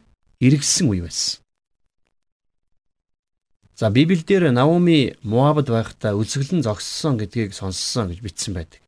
[0.41, 1.41] эргэсэн үе байсан.
[3.79, 8.81] За Библиэлд Наоми Моабд байхдаа үлсгэлэн зогссон гэдгийг сонссон гэж бичсэн байдаг.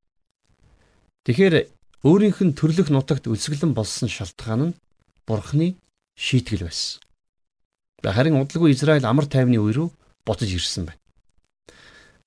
[1.26, 1.56] Тэгэхээр
[2.04, 4.78] өөрийнх нь төрлөх нутагт үлсгэлэн болсон шалтгаан нь
[5.26, 5.78] Бурхны
[6.18, 7.00] шийтгэл байсан.
[8.04, 9.90] Харин удалгүй Израиль амар тайвны үе рүү
[10.26, 11.01] буцаж ирсэн байна.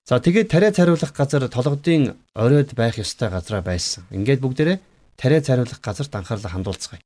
[0.05, 4.05] За тэгээд тариа цариулах газар толгодын оройд байх ёстой газараа байсан.
[4.13, 4.77] Ингээд бүгдээрээ
[5.17, 7.01] тариа цариулах газарт анхаарлаа хандуулцгаая.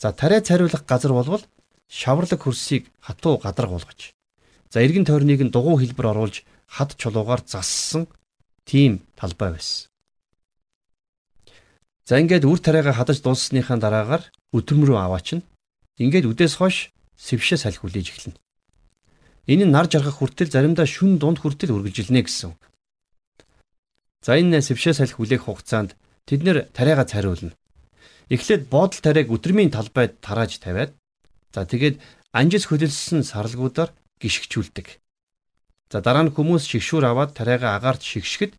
[0.00, 1.44] За тариа цариулах газар болвол
[1.88, 4.16] шаварлаг хөрсийг хатуу гадар гуулгаж.
[4.72, 8.08] За эргэн тойрныг нь дугуй хэлбэр оруулж хад чулуугаар зассан
[8.64, 9.92] тийм талбай байсан.
[12.08, 15.44] За ингээд үр тариагаа хадаж дууссныхаа дараагаар өдрөм рүү аваачна.
[16.00, 16.88] Ингээд үдээс хойш
[17.20, 18.43] сэвшээ салхи хүлээж эхэлнэ.
[19.46, 22.56] Энэ нь нар жаргах хүртэл заримдаа шүн дунд хүртэл үргэлжилнэ гэсэн.
[24.24, 25.92] За энэ сэвшээ салхи хүлээх хугацаанд
[26.24, 27.52] тэд нэр тариагаа цариулна.
[28.32, 30.96] Эхлээд буудал тариаг өдрмийн талбайд тарааж тавиад
[31.52, 32.00] за тэгээд
[32.32, 34.96] анжис хөдөлсөн сарлгуудаар гიშгчүүлдэг.
[35.92, 38.56] За дараа нь хүмүүс шигшүүр аваад тариагаа агаарт шигшгэд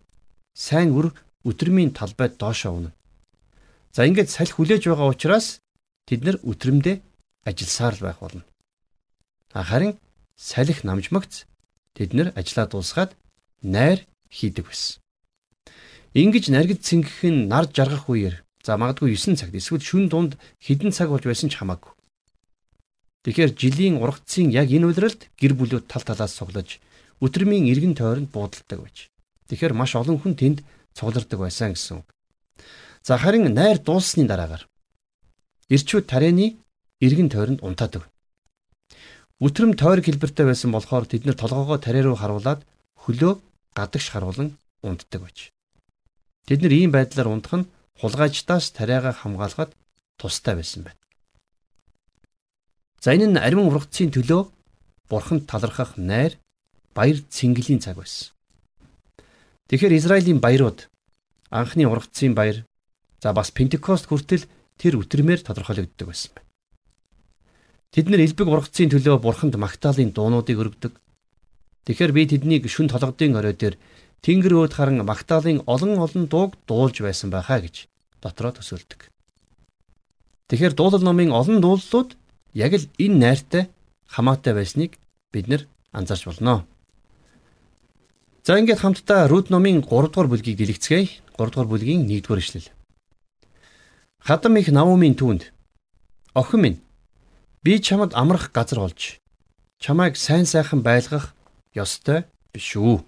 [0.54, 2.93] сайн үр өдрмийн талбайд доошоо унана.
[3.89, 5.58] За ингээд салхи хүлээж байгаа учраас
[6.06, 6.95] тэд нар өдрөмдөө
[7.50, 8.45] ажилласаар л байх болно.
[9.50, 9.98] Харин
[10.38, 11.48] салхи намжмагц
[11.95, 13.12] тэд нар ажлаа дуусгаад
[13.62, 15.02] найр хийдэг байсан.
[16.13, 20.89] Ингиж наргид цэнгэх нь нар жаргах үеэр За магадгүй 9 цагт эсвэл шүн дунд хэдэн
[20.89, 21.93] цаг болж байсан ч хамаагүй.
[23.21, 26.82] Тэгэхээр жилийн ургацын яг энэ үйлрэлд гэр бүлүүд тал талаас цуглаж
[27.21, 29.13] өтрмийн эргэн тойронд буудалдаг байж.
[29.54, 30.58] Тэгэхээр маш олон хүн тэнд
[30.98, 32.10] цуглардаг байсан гэсэн үг.
[33.06, 34.65] За харин найр дууссаны дараагаар
[35.69, 36.58] ирчүүд тарианы
[37.06, 38.10] эргэн тойронд унтаадаг.
[39.43, 42.63] Өтрөм тойр хэлбэртэй байсан болохоор тэд нэр толгоогоо тариа руу харуулад
[43.04, 43.34] хөлөө
[43.76, 45.52] гадагш харуулan унтдаг байж.
[46.48, 47.69] Тэд нэр ийм байдлаар унтах нь
[48.00, 49.76] хулгайчдаас тариагаа хамгаалахад
[50.15, 51.02] тустай байсан байна.
[53.04, 54.48] За энэ нь ариун ургацын төлөө
[55.12, 56.39] бурханд талархах найр
[56.95, 58.32] баяр цэнгэлийн цаг байсан.
[59.67, 60.88] Тэгэхээр Израилийн баярууд
[61.52, 62.63] анхны ургацын баяр
[63.19, 64.48] за бас Пентекост хүртэл
[64.80, 66.45] тэр өтрмээр тодорхойлогддог байсан байна.
[67.93, 70.93] Тэд нэр элбэг ургацын төлөө бурханд магтаалын дуунуудыг өргөдөг.
[71.86, 73.76] Тэгэхээр би тэднийг шүн толгодын орой дээр
[74.26, 77.86] Тэнгэр өөд харан Магдалины олон олон дууг дуулж байсан байхаа гэж
[78.26, 79.13] дотроо төсөөлдөг.
[80.50, 82.17] Тэгэхээр дуулал номын олон дууллууд
[82.58, 83.63] яг л энэ найртай
[84.10, 84.98] хамаатай байсныг
[85.30, 86.65] бид нэр анзаарч болно.
[88.45, 91.21] За ингээд хамтдаа Рут номын 3 дугаар бүлгийг дэлгэцгээе.
[91.38, 92.69] 3 дугаар бүлгийн 1 дугаар ишлэл.
[94.26, 95.54] Хадам их Наумын түүнд
[96.34, 96.78] охин минь
[97.65, 99.17] би чамд амрах газар болж
[99.82, 101.34] чамайг сайн сайхан байлгах
[101.73, 103.01] ёстой биш үү?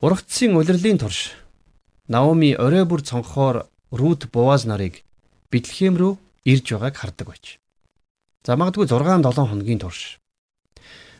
[0.00, 1.36] Ургацын улирлын турш
[2.08, 5.04] Наоми орой бүр цонхоор Рут Боаз нарыг
[5.52, 6.16] Бэтлехэм рүү
[6.48, 7.60] ирж байгааг хардаг байж.
[8.40, 10.16] За магадгүй 6 7 хоногийн турш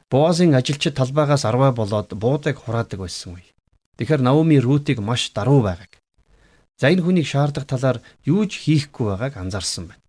[0.09, 3.53] Боазын ажилчид талбайгаас арваа болоод буудаг хураадаг байсан үе.
[4.01, 6.01] Тэгэхээр Наоми Рутыг маш даруй байгааг.
[6.81, 10.02] За энэ хүнийг шаардах талаар юу ч хийхгүй байгааг анзаарсан байна.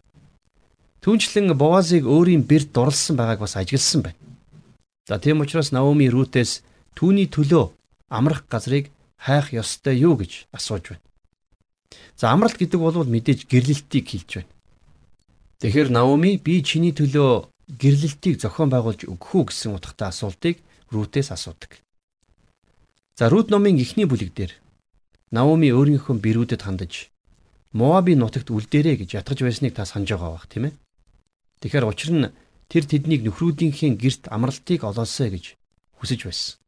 [1.04, 4.20] Түүнчлэн Боазыг өөрийн бэрт дурлсан байгааг бас ажигласан байна.
[5.04, 6.64] За тийм учраас Наоми Рутээс
[6.96, 7.76] түүний төлөө
[8.08, 8.88] амрах газрыг
[9.20, 11.04] хайх ёстой юу гэж асууж байна.
[12.16, 14.52] За амралт гэдэг бол мэдээж гэрлэлтийг хэлж байна.
[15.60, 21.84] Тэгэхээр Наоми би чиний төлөө гэрлэлтийг зохион байгуулж өгөх үү гэсэн утгатай асуултыг Рутээс асуудаг.
[23.20, 24.56] За Рут номын эхний бүлэг дээр
[25.36, 27.12] Наоми өөрийнхөө бэрүүдэд хандаж
[27.74, 30.74] Моабын нутагт үлдээрэй гэж ятгаж байсныг та санаж байгаа бах тийм ээ.
[31.64, 32.28] Тэгэхээр учир нь
[32.68, 35.46] тэр тэднийг нөхрүүдийнхээ герт амралтыг олоосэй гэж
[35.96, 36.60] хүсэж байсан.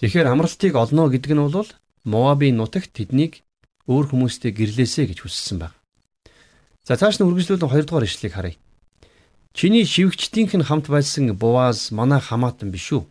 [0.00, 1.68] Тэгэхээр амралтыг олно гэдэг нь бол
[2.08, 3.44] Моабын нутагт тэднийг
[3.84, 5.76] өөр хүмүүстэй гэрлээсэ гэж хүссэн баг.
[6.88, 8.56] За цааш нь үргэлжлүүлэн 2 дугаар ишлэгийг харъя.
[9.52, 13.04] Чиний шивгчдийнх нь хамт байсан Буаз манай хамаатан биш үү?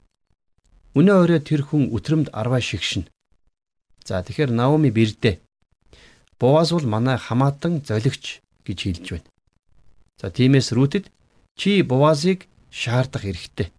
[0.98, 3.06] Өнөө өрөө тэр хүн өтрөмд арваа шигшин.
[4.02, 5.38] За тэгэхээр Наоми бэрдэ.
[6.42, 9.30] Буаз бол манай хамаатан золигч гэж хэлж байна.
[10.20, 11.08] За тиймээс Рүтэд
[11.56, 13.72] чи Буазыг шаардах эрхтэй.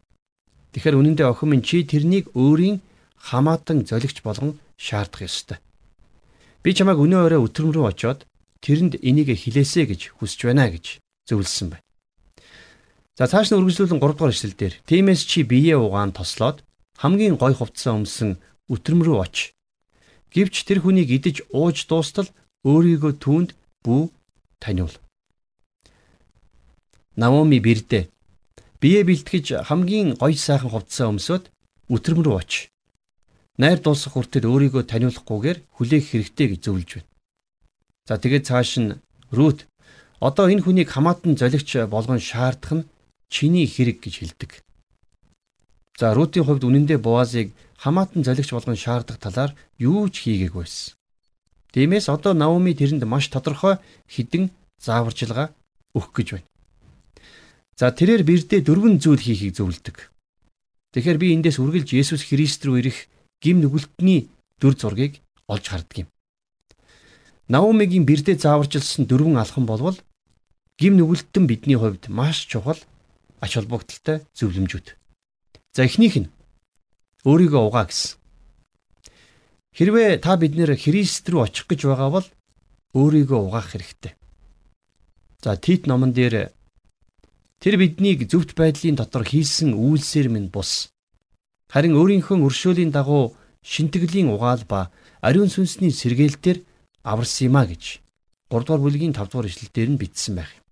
[0.73, 2.81] Тэгэхээр үнэндээ охин минь чи тэрнийг өөрийн
[3.21, 5.59] хамаатан золигч болгон шаардах ёстой.
[6.65, 8.25] Би чамайг өнөө өрөө өтрөм рүү очиод
[8.65, 11.85] тэрэнд энийг хилээсэ гэж хүсэж байна гэж зөвлөсөн байна.
[13.21, 16.65] За цааш нь үргэлжлүүлэн 3 дугаар эшлэл дээр тиймээс чи биеэ угаан тослоод
[16.97, 18.41] хамгийн гой хувцас өмсөн
[18.73, 19.37] өтрөм рүү оч.
[20.33, 22.29] Гэвч тэр хүнийг идэж ууж дуустал
[22.65, 23.51] өөрийгөө түүнд
[23.85, 24.09] бүү
[24.63, 24.95] таниул.
[27.17, 28.11] Наоми бэрдэ.
[28.81, 31.51] Бие бэлтгэж хамгийн гоё сайхан хувцасаа өмсөд
[31.91, 32.53] өтрөм рүү оч
[33.61, 37.09] найр дуусах хүртэл өөрийгөө таниулахгүйгээр хүлээх хэрэгтэй гэж зөвлөж байна.
[38.09, 38.97] За тэгээд цааш нь
[39.37, 39.69] Рут
[40.19, 42.89] одоо энэ хүнийг хамаатан золигч болгон шаардах нь
[43.29, 44.51] чиний хэрэг гэж хэлдэг.
[46.01, 50.97] За Рутийн хувьд үнэндээ Боазыг хамаатан золигч болгон шаардах талаар юу ч хийгээгүй байсан.
[51.77, 53.77] Тиймээс одоо Наоми тэрэнд маш тодорхой
[54.09, 54.49] хідэн
[54.81, 55.53] зааварчилгаа
[55.93, 56.50] өгөх гэж байна.
[57.81, 60.13] За тэрээр бэрдээ дөрвөн зүйл хийхийг зөвлөдөг.
[60.93, 63.09] Тэгэхээр би эндээс үргэлж Есүс Христ рүү ирэх
[63.41, 64.29] гим нүгэлтний
[64.61, 66.09] дүр зургийг олж харддаг юм.
[67.49, 69.97] Наумигийн бэрдэ зааварчилсан дөрвөн алхам болвол
[70.77, 72.77] гим нүгэлтэн бидний хувьд маш чухал
[73.41, 75.01] ач холбогдолтой зөвлөмжүүд.
[75.73, 76.29] За эхнийх нь
[77.25, 78.21] өөрийгөө угаа гэсэн.
[79.73, 82.27] Хэрвээ та биднэр Христ рүү очих гэж байгаа бол
[82.93, 84.13] өөрийгөө угаах хэрэгтэй.
[85.41, 86.53] За Тит номон дээр
[87.61, 90.89] тэр биднийг зөвхт байдлын дотор хийсэн үйлсээр минь бус.
[91.69, 94.89] Харин өөрийнхөө өршөөлийн дагуу шинтгэлийн угаал ба
[95.21, 96.65] ариун сүнсний сэргээлтээр
[97.05, 98.01] аварсан юма гэж
[98.49, 100.65] 3 дугаар бүлгийн 5 дугаар ишлэлдэр нь бичсэн байх юм.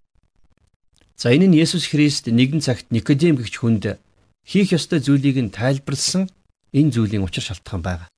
[1.21, 4.01] За энэ нь Есүс Христ нэгэн цагт Никодем гэгч хүнд
[4.49, 6.33] хийх ёстой зүйлийг нь тайлбарлсан
[6.73, 8.09] энэ зүйлийн учир шалтгаан байгаа.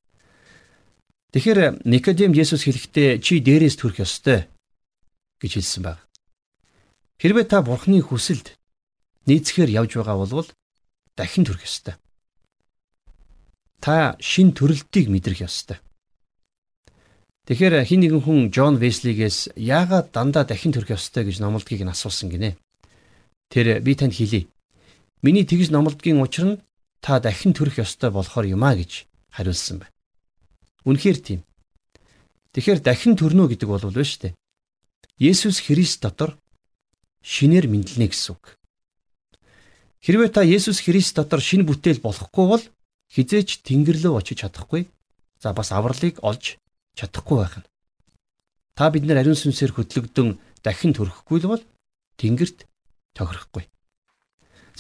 [1.34, 4.46] Тэгэхээр Никодем Есүс хэлэхдээ чи дээрээс төрөх ёстой
[5.42, 6.02] гэж хэлсэн байна.
[7.18, 8.59] Хэрвээ та Бурхны хүсэлд
[9.30, 10.50] нийцэхээр явж байгаа бол
[11.14, 11.94] дахин төрөх ёстой.
[13.78, 15.78] Та шин төрөлтийг мэдрэх ёстой.
[17.46, 22.28] Тэгэхээр хин нэгэн хүн Джон Веслигээс яагаад дандаа дахин төрөх ёстой гэж номлодгийг нь асуусан
[22.30, 22.58] гинэ.
[23.48, 24.46] Тэр би танд хэлье.
[25.22, 26.60] Миний тэгж номлодгийн учир нь
[27.00, 29.94] та дахин төрөх ёстой болохоор юм а гэж хариулсан байна.
[30.84, 31.40] Үнэхээр тийм.
[32.52, 34.34] Тэгэхээр дахин төрнө гэдэг бол биш үү?
[35.18, 36.36] Есүс Христ дотор
[37.24, 38.59] шинээр мэдлэнэ гэсэн үг.
[40.00, 42.64] Хэрвээ та Есүс Христ дотор шинэ бүтээл болохгүй бол
[43.12, 44.88] хизээч Тэнгэр рүү очиж чадахгүй.
[45.42, 46.56] За бас авралыг олж
[46.96, 47.68] чадахгүй байх нь.
[48.72, 51.62] Та бид нар ариун сүнсээр хөтлөгдөн дахин төрөхгүй л бол
[52.16, 52.64] Тэнгэрт
[53.12, 53.68] тохирохгүй.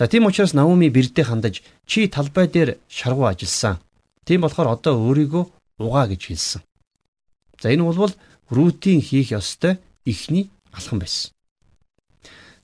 [0.00, 3.76] За тийм учраас Наоми бэрдээ хандаж чи талбай дээр шаргуу ажилласан.
[4.24, 5.44] Тийм болохоор одоо өөрийгөө
[5.84, 6.62] угаа гэж хэлсэн.
[7.60, 8.14] За энэ бол
[8.48, 11.36] Рутийн хийх ёстой ихний алхам байсан.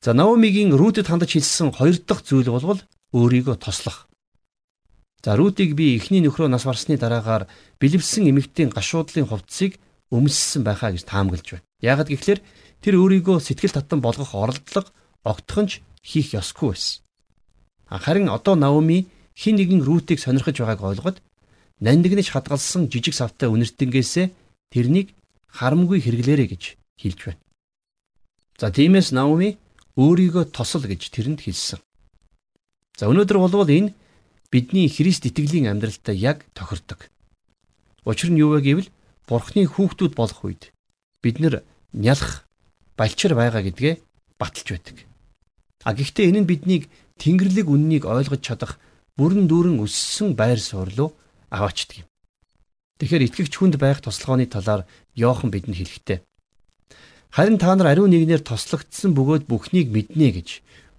[0.06, 2.78] За Наомигийн Рутэд хандаж хэлсэн хоёр дахь зүйл бол
[3.10, 4.06] өөрийгөө тослох.
[5.18, 7.50] За Рутийг би ихний нөхрөө нас барсны дараагаар
[7.82, 9.82] бэлэвсэн эмэгтэй гашуудлын хувцсыг
[10.14, 11.66] өмссөн байхаа гэж таамаглаж байна.
[11.82, 12.38] Яагад гэвэл
[12.86, 14.94] тэр өөрийгөө сэтгэл татан болгох оролдлого
[15.26, 17.02] огтхонч хийх ёсгүй байсан.
[17.90, 21.18] Харин одоо Наоми хин нэгэн Рутийг сонирхож байгааг ойлгоод
[21.82, 24.30] нандингнэж хадгалсан жижиг савтай үнэртэнгээсээ
[24.70, 25.18] тэрнийг
[25.50, 26.62] харамгүй хэрэглээрэ гэж
[26.94, 27.42] хэлж байна.
[28.54, 29.58] За тиймээс Наоми
[29.96, 31.80] өөрийгөө тосол гэж тэрэнд хэлсэн.
[32.96, 33.92] За өнөөдөр болвол энэ
[34.52, 37.08] бидний Христ итгэлийн амьдралтай яг тохирдог.
[38.04, 38.88] Учир нь юу вэ гэвэл
[39.26, 40.70] Бурхны хүүхдүүд болох үед
[41.24, 42.46] бид нар нялх
[42.94, 43.94] балчир байгаа гэдгээ
[44.38, 44.96] баталж байдаг.
[45.82, 46.84] А гэхдээ энэ нь биднийг
[47.16, 48.78] Тэнгэрлэг үннийг ойлгож чадах
[49.16, 51.16] бүрэн дүүрэн өссөн байр суурлуу
[51.48, 52.08] аваачдаг юм.
[53.00, 54.84] Тэгэхээр итгэгч хүнд байх тослогооны талаар
[55.16, 56.18] Йохан бидэнд хэлэхдээ
[57.34, 60.48] харин та нар ариун нэгнээр тослогдсон бөгөөд бүхнийг мэднэ гэж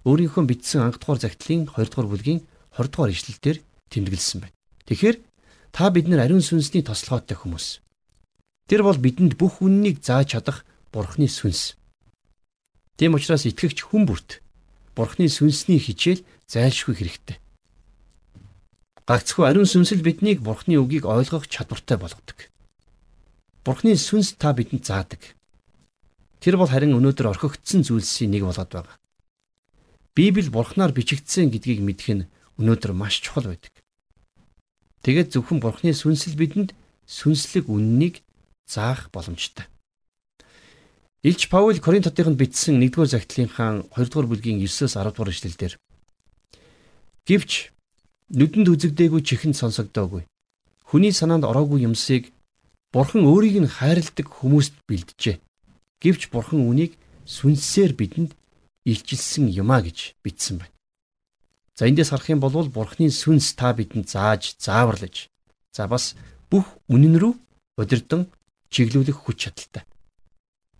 [0.08, 2.40] өөрийнхөө бичсэн анх дугаар загтлын 2 дугаар бүлгийн
[2.76, 3.56] 20 дугаар ишлэлдэр
[3.92, 4.56] тэмдэглэсэн байна.
[4.88, 5.16] Тэгэхээр
[5.72, 7.82] та бид нар ариун сүнсний тослогоотой хүмүүс.
[8.68, 11.76] Тэр бол бидэнд бүх үннийг зааж чадах Бурхны сүнс.
[12.96, 14.40] Тийм учраас итгэгч хүн бүрт
[14.96, 17.36] Бурхны сүнсний хичээл зайлшгүй хэрэгтэй.
[19.08, 22.48] Гагцхүү ариун сүнсэл биднийг Бурхны үгийг ойлгох чадвартай болгодог.
[23.64, 25.37] Бурхны сүнс та бидэнд заадаг.
[26.38, 28.96] Тэр бол харин өнөөдөр орхигдсон зүйлсийн нэг болоод байгаа.
[30.14, 33.74] Библи Бурхнаар бичигдсэн гэдгийг мэдэх нь өнөөдөр маш чухал байдаг.
[35.02, 36.74] Тэгээд зөвхөн Бурхны сүнсэл бидэнд
[37.06, 38.22] сүнслэг үннийг
[38.66, 39.66] заах боломжтой.
[41.22, 45.74] Илч Паул Коринтотынд бичсэн 1-р загтлынхаа 2-р бүлгийн 9-с 10-р эшлэлдэр
[47.28, 47.74] Гэвч
[48.32, 50.24] нүдэнд үзэгдээгүй чихэнд сонсогдоогүй.
[50.88, 52.32] Хүний санаанд ороогүй юмсыг
[52.88, 55.36] Бурхан өөрийг нь хайрладаг хүмүүст бэлджээ.
[56.02, 56.94] Гэвч Бурхан үнийг
[57.26, 58.32] сүнсээр бидэнд
[58.84, 60.74] илчилсэн юмаа гэж бичсэн байна.
[61.78, 65.28] За эндээс харах юм бол Бурханы сүнс та бидэнд зааж, зааварлаж,
[65.74, 66.14] за бас
[66.50, 67.34] бүх үнэн рүү
[67.78, 68.26] удирдан
[68.70, 69.84] чиглүүлэх хүч чадалтай.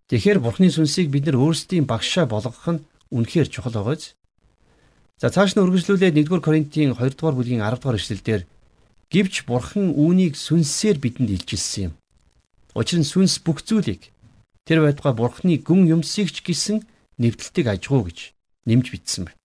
[0.09, 4.19] Тэгэхээр Бурханы сүнсийг бид нар өөрсдийн багшаа болгох нь үнэхээр чухал байгааз
[5.19, 8.47] За цааш нь үргэлжлүүлээд 1-р Коринтын 2-р бүлгийн 10-р эшлэлдэр
[9.11, 11.93] гівч бурхан үүнийг сүнсээр бидэнд илчилсэн юм.
[12.79, 14.15] Учир нь сүнс бүх зүйлийг
[14.69, 16.85] тэр байтугай бурханы гүн юмсыг ч гисэн
[17.17, 18.37] нэвтэлтийг ажгуу гэж
[18.69, 19.41] нэмж бичсэн байна.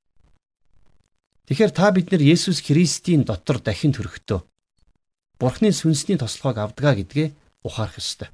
[1.47, 4.43] Тэгэхээр та бид нар Есүс Христийн дотор дахин төрөхдөө
[5.39, 7.31] бурханы сүнсний тослогоог авдгаа гэдгээ
[7.63, 8.27] ухаарах ёстой.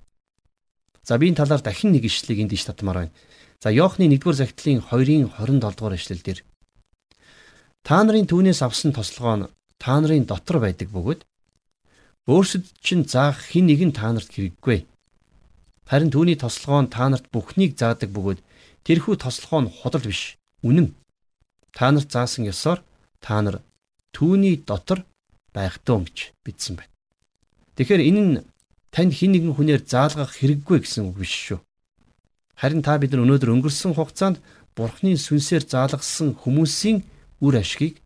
[1.06, 3.13] За би энэ талаар дахин нэг ишлэгийг энд иш татмаар байна.
[3.62, 6.41] За Иохны 1-р захидлын 2-ын 27 дугаар ишлэлдэр
[7.86, 11.21] Та нарын түүнээс авсан тослогоо нь та нарын дотор байдаг бөгөөд
[12.30, 14.86] өөрсдөд чинь заах хэн нэгэн та нарт хэрэггүй.
[15.89, 18.39] Харин түүний тослогоо нь та нарт бүхнийг заадаг бөгөөд
[18.86, 20.38] тэрхүү тослогоо нь худал биш.
[20.62, 20.93] Үнэн.
[21.73, 22.86] Та нарт заасан ёсоор
[23.17, 23.65] та нар
[24.13, 25.02] түүний дотор
[25.49, 26.93] байх туу гэж бичсэн байна.
[27.73, 28.34] Тэгэхээр энэ нь
[28.93, 31.60] танд хин нэгэн хүнээр заалгах хэрэггүй гэсэн үг биш шүү.
[32.54, 34.38] Харин та бид нар өнөөдөр өнгөрсөн хугацаанд
[34.78, 37.02] Бурхны сүнсээр заалгасан хүмүүсийн
[37.41, 37.97] үр ашгийг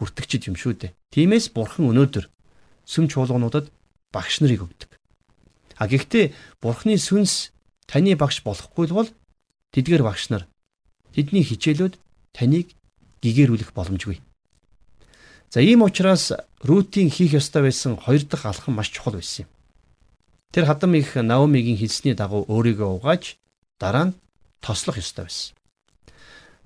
[0.00, 0.96] хүртэгчд юм шүү дээ.
[1.12, 2.24] Тиймээс Бурхан өнөөдөр
[2.88, 3.68] сүм чуулгануудад
[4.10, 4.95] багш нарыг өгдөг.
[5.76, 7.52] А гэхдээ Бурхны сүнс
[7.86, 9.08] таны багш болохгүй бол
[9.76, 10.48] тэдгээр багш нар
[11.12, 11.94] тэдний хичээлүүд
[12.32, 12.72] таныг
[13.20, 14.20] гэгэрүүлэх боломжгүй.
[15.52, 19.50] За ийм учраас Рутийн хийх ёстой байсан хоёр дахь алхам маш чухал байсан юм.
[20.52, 23.36] Тэр хадам их Наомигийн хэлсний дагуу өөрийгөө угааж
[23.78, 24.16] дараа нь
[24.60, 25.54] тослох ёстой байсан.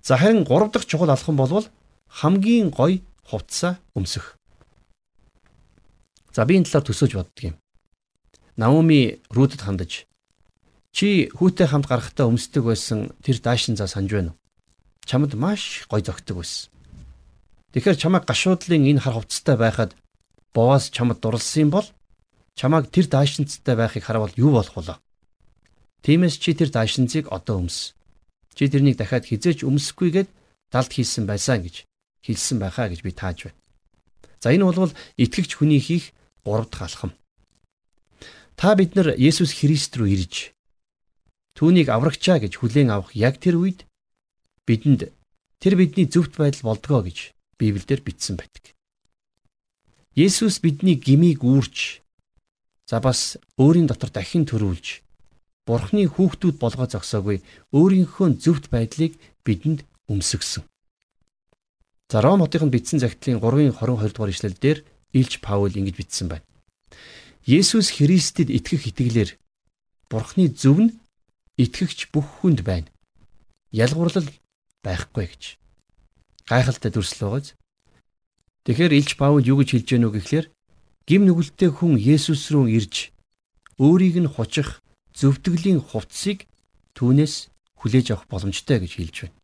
[0.02, 1.66] За харин гурав дахь чухал алхам болвол
[2.08, 4.38] хамгийн гоё хувцас өмсөх.
[6.32, 7.59] За би энэ талаар төсөөж боддөг юм.
[8.56, 10.06] Наоми Рутэд хандаж
[10.90, 14.38] чи хүүтэй хамт гарахтаа өмсдөг байсан тэр даашин за санаж байна уу?
[15.06, 16.70] Чамд маш гоё зөгтөг байсан.
[17.72, 19.94] Тэгэхээр чамайг гашуудлын энэ хар хувцастай байхад
[20.54, 21.86] Боас чамд дурлсан бол
[22.58, 24.98] чамайг тэр даашинцтай байхыг харавал юу болох вэ?
[26.02, 27.94] Тиймээс чи тэр даашинцыг одоо өмс.
[28.58, 30.28] Чи тэрнийг дахиад хизээч өмсөхгүйгээд
[30.72, 31.86] далд хийсэн байсан гэж
[32.26, 33.58] хэлсэн байхаа гэж би тааж байна.
[34.42, 36.10] За энэ бол итгэгч хүний хийх
[36.44, 37.12] гурав дахь алхам.
[38.60, 40.52] Та бид нар Есүс Христ рүү ирж
[41.56, 43.88] түүнийг аврагчаа гэж хүлээн авах яг тэр үед
[44.68, 45.08] бидэнд
[45.64, 48.76] тэр бидний зөвхт байдал болдгоо гэж Библиэлд бичсэн байдаг.
[50.12, 52.04] Есүс бидний гмийг үүрч
[52.84, 55.08] за бас өөрийн дотор дахин төрүүлж
[55.64, 57.40] Бурхны хүүхдүүд болгоо зогсоогүй
[57.72, 60.68] өөрийнхөө зөвхт байдлыг бидэнд өмсгсөн.
[62.12, 64.84] За Ром хотын бичсэн загтлын 3-ын 22 дугаар ишлэл дээр
[65.16, 66.49] Илж Паул ингэж бичсэн байна.
[67.50, 69.34] Есүс Христэд итгэх итгэлээр
[70.06, 70.94] Бурхны зөв нь
[71.58, 72.86] итгэгч бүх хүнд байна.
[73.74, 74.30] Ялгуурлал
[74.86, 75.42] байхгүй гэж.
[76.46, 77.58] Гайхалтай дүрслэл байгааз.
[78.62, 80.46] Тэгэхээр Илж Паул юу гэж хэлж гэнэ үү гэхлээр
[81.10, 83.10] гим нүгэлтэй хүн Есүс рүү ирж
[83.82, 84.78] өөрийг нь хучих
[85.18, 86.46] зөвтгөлийн хувцсыг
[86.94, 87.50] түүнээс
[87.82, 89.38] хүлээж авах боломжтой гэж хэлж байна.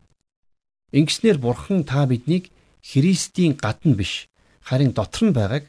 [0.95, 2.55] Ингэснээр Бурхан та биднийг
[2.87, 4.31] Христийн гадна биш
[4.63, 5.67] харин дотор нь байгааг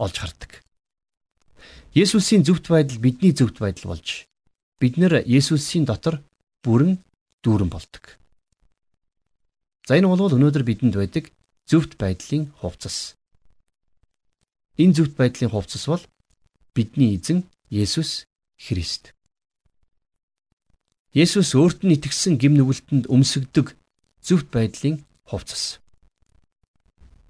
[0.00, 0.63] олж хардаг.
[1.94, 4.26] Есүсийн зөвхт байдал бидний зөвхт байдал болж
[4.82, 6.18] бид нэр Есүсийн дотор
[6.66, 6.98] бүрэн
[7.46, 8.18] дүүрэн болдог.
[9.86, 11.30] За энэ бол өнөөдөр бидэнд байдаг
[11.70, 13.14] зөвхт байдлын хувцас.
[14.74, 16.02] Энэ зөвхт байдлын хувцас бол
[16.74, 18.26] бидний эзэн Есүс
[18.58, 19.14] Христ.
[21.14, 23.78] Есүс өөрт нь итгэсэн гим нүгэлтэнд өмсөгдөг
[24.18, 25.78] зөвхт байдлын хувцас.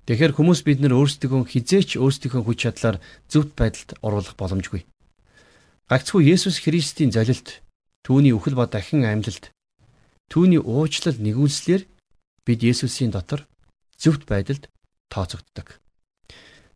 [0.05, 3.01] Тэгэхээр хүмүүс бид нар өөрсдөө хизээч өөрсдийнхөө хүч чадлаар
[3.33, 4.85] зөвхт байдалд оруулах боломжгүй.
[5.89, 7.65] Гагцхүү Есүс Христийн золилт,
[8.05, 9.49] түүний үхэл ба дахин амьлалт,
[10.29, 11.89] түүний уучлал нэгүүлслэр
[12.45, 13.49] бид Есүсийн дотор
[13.97, 14.69] зөвхт байдалд
[15.09, 15.81] тооцогддог.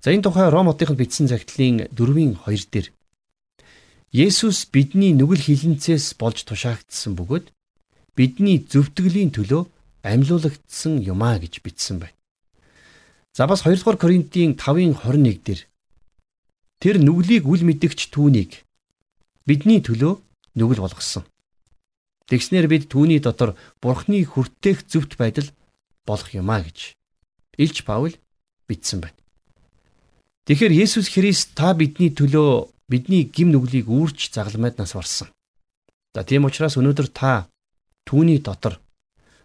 [0.01, 2.89] За энэ тухай Ром хотынд бичсэн загтлын 4-ийн 2 дээр
[4.09, 7.53] Есүс бидний нүгэл хилэнцээс болж тушаагдсан бөгөөд
[8.17, 9.69] бидний зөвтгөлийн төлөө
[10.01, 12.18] амьлуулагдсан юмаа гэж бичсэн байна.
[13.39, 15.61] За бас 2 дугаар Коринтын 5-ын 21 дээр
[16.83, 18.67] тэр нүглийг үл мэдгч түүнийг
[19.47, 20.19] бидний төлөө
[20.59, 21.23] нүгэл болгосон.
[22.27, 25.55] Тэгснэр бид түүний дотор Бурхны хүртээх зөвхт байдал
[26.03, 26.99] болох юмаа гэж
[27.63, 28.19] Илж Паул
[28.67, 29.15] бичсэн байна.
[30.51, 35.31] Тэгэхээр Есүс Христ та бидний төлөө бидний гим нүглийг үүрч загламайд нас барсан.
[36.11, 37.47] За тийм учраас өнөөдөр та
[38.03, 38.83] түүний дотор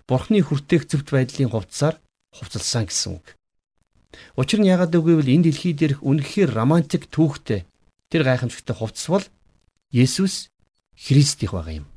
[0.09, 2.01] Бурхны хүртээх зөвхт байдлын хувцсаар
[2.33, 3.37] хувцалсан гэсэн үг.
[4.37, 5.33] Учир нь яагаад үгүй вэ?
[5.33, 7.65] Энэ дэлхий дээрх үнэхээр романтик түүхтэй
[8.09, 9.25] тэр гайхамшигтай хувцас бол
[9.93, 10.49] Есүс
[10.93, 11.87] Христ их байгаа юм.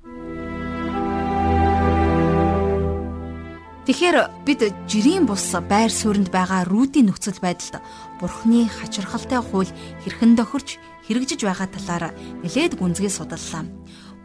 [3.86, 7.78] Тэгэхээр бид жирийн бус байр суурьнд байгаа рүүдийн нөхцөл байдалд
[8.18, 9.70] Бурхны хачирхалтай хууль
[10.02, 12.10] хэрхэн тохирч хэрэгжиж байгаа талаар
[12.42, 13.62] нэлээд гүнзгий судаллаа.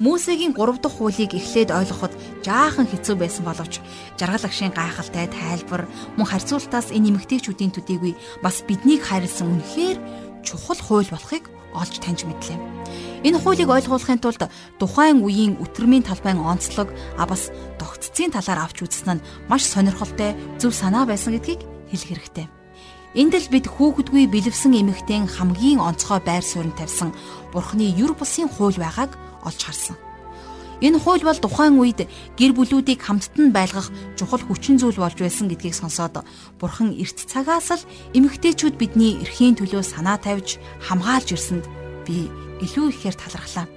[0.01, 2.10] Мөсегийн 3 дахь хуулийг эхлээд ойлгоход
[2.41, 3.85] жаахан хэцүү байсан боловч
[4.17, 5.85] жаргал агшийн гайхалтай тайлбар
[6.17, 10.02] мөн харьцуултаас энэ эмгтээчүүдийн төдийгүй бас биднийг хайрлсан үнэхээр
[10.41, 12.58] чухал хууль болохыг олж таньж мэдлээ.
[13.29, 14.49] Энэ хуулийг ойлгуулахын тулд
[14.81, 16.89] тухайн үеийн өтөрмийн талбайн онцлог
[17.21, 21.62] а бас тогтцын талаар авч үзсэн нь маш сонирхолтой зөв санаа байсан гэдгийг
[21.93, 22.49] хэлэх хэрэгтэй.
[23.13, 27.13] Энд л бид хүүхэдгүй бэлэвсэн эмэгтэйн хамгийн онцгой байр суурь тавьсан
[27.54, 29.13] Бурхны юр бусын хууль байгааг
[29.46, 29.98] олж харсан.
[30.81, 32.10] Энэ хууль бол тухайн үед
[32.42, 36.25] гэр бүлүүдийг хамттан байлгах чухал хүчин зүйл болж байсан гэдгийг сонсоод
[36.58, 37.85] Бурхан эрт цагаас л
[38.17, 41.65] эмэгтэйчүүд бидний эрхийн төлөө санаа тавьж хамгаалж ирсэнд
[42.10, 42.33] би
[42.65, 43.69] илүү ихээр талархлаа.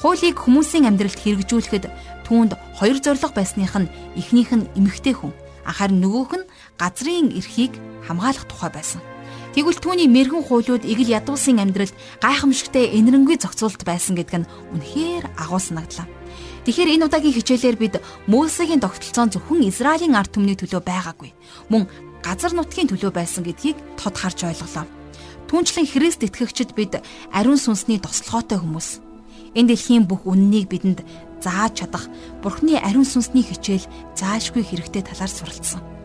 [0.00, 1.84] Хуулийг хүмүүсийн амьдралд хэрэгжүүлэхэд
[2.24, 5.36] түүнд хоёр зорилго байсных нь эхнийх нь эмэгтэй хүн,
[5.68, 6.48] харин нөгөөх нь
[6.80, 7.76] газрын эрхийг
[8.08, 9.04] хамгаалах тухай байсан.
[9.56, 15.56] Тэгвэл түүний мэрэгэн хуулиуд игэл ядуусын амьдралд гайхамшигтай энэрэнгүй зохицуулт байсан гэдг нь үнэхээр агуу
[15.56, 16.04] санагдлаа.
[16.68, 17.94] Тэгэхээр энэ удаагийн хичээлээр бид
[18.28, 21.32] Мөсегийн тогтолцоон зөвхөн Израилийн ард түмний төлөө байгаагүй.
[21.72, 21.88] Мөн
[22.20, 24.84] газар нутгийн төлөө байсан гэдгийг тод харж ойлголоо.
[25.48, 27.00] Түүнчлэн Христ итгэгчид бид
[27.32, 29.00] ариун сүнсний тослогоотой хүмүүс.
[29.56, 31.00] Энэ дэлхийн бүх үннийг бидэнд
[31.40, 32.04] зааж чадах
[32.44, 35.97] Бурхны ариун сүнсний хичээл заашгүй хэрэгтэй талаар суралцсан.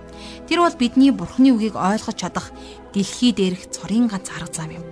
[0.54, 2.54] Тэр бол бидний Бурхны үгийг ойлгож чадах
[2.94, 4.86] дэлхий дээрх цорын ганц арга зам юм.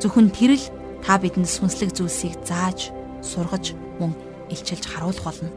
[0.00, 0.64] Зөвхөн тэр л
[1.04, 2.88] та бидэнд сүнслэг зүйлсийг зааж,
[3.20, 4.16] сургаж, мөн
[4.48, 5.52] илчилж харуулах болно.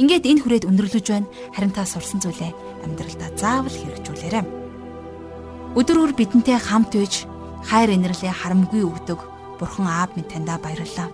[0.00, 1.28] Ингээд энэ хүрээд өндөрлөж байна.
[1.52, 2.56] Харин та сурсан зүйлээ
[2.88, 4.44] амьдралдаа заавал хэрэгжүүлээрэй.
[5.76, 7.28] Өдөр бүр бидэнтэй хамт үйж
[7.68, 9.20] хайр инэрлээ харамгүй өгдөг
[9.60, 11.12] Бурхан Аав минь таньда баярлалаа.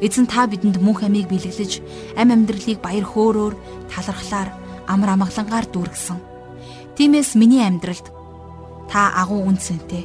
[0.00, 1.84] Эзэн та бидэнд мөнх амийг бэлэглэж,
[2.16, 3.54] ам амьдралыг баяр хөөрөөр,
[3.92, 4.48] талархлаар,
[4.88, 6.31] амар амгалангаар дүүргэсэн.
[6.96, 8.12] Тиймээс миний амьдралд
[8.92, 10.04] та агуу үнцэнтэй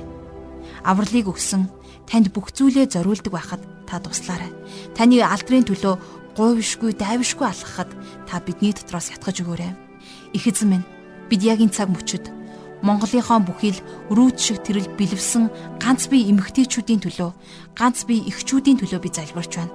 [0.87, 1.67] авралыг өгсөн
[2.07, 4.51] танд бүх зүйлээ зориулдаг байхад та туслаарай.
[4.95, 5.95] Таны алдрын төлөө
[6.39, 7.91] гуйвшгүй, дайвшгүй алхахад
[8.23, 9.75] та бидний дотроос ятгах өгөөрэй.
[10.31, 10.87] Их эзэн минь
[11.27, 12.31] бид яг энэ цаг мөчид
[12.85, 13.81] Монголынхоо бүхий л
[14.13, 15.49] рүүт шиг тэрэл бэлэвсэн
[15.81, 17.31] ганц бие эмэгтэйчүүдийн төлөө,
[17.73, 19.73] ганц бие эхчүүдийн төлөө би залбирч байна.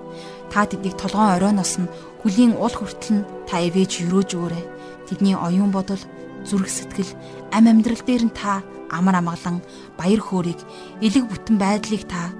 [0.54, 1.90] Та тэднийг толгоон оройноос нь
[2.22, 4.64] хүлийн уул хүртэл нь та эвэж өрөөж өгөөрэй.
[5.10, 5.98] Тэдний оюун бодол,
[6.46, 7.12] зүрх сэтгэл,
[7.52, 9.62] ам амьдрал дээр нь та амар амгалан
[9.98, 10.60] баяр хөөргийг,
[11.00, 12.32] элэг бүтэн байдлыг та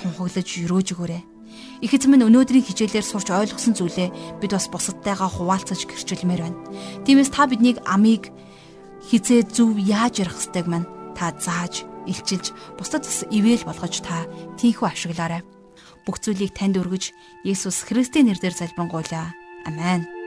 [0.00, 1.22] тунхаглаж өрөөж өгөөрэй.
[1.80, 6.58] Их эзэн минь өнөөдрийн хичээлээр сурч ойлгосон зүйлээ бид бас бусадтайгаа хуваалцаж гэрчилмээр байна.
[7.04, 8.30] Тиймээс та биднийг амийг
[9.08, 14.28] хизээ зөв яаж ярих хэвтэйг маань та зааж, илчилж, бусдад бас ивэл болгож та
[14.60, 15.42] тийхүү ашиглаарай.
[16.04, 17.12] Бүх зүйлийг танд өргөж,
[17.44, 19.32] Есүс Христийн нэрээр залбирanгуйлаа.
[19.68, 20.19] Амен.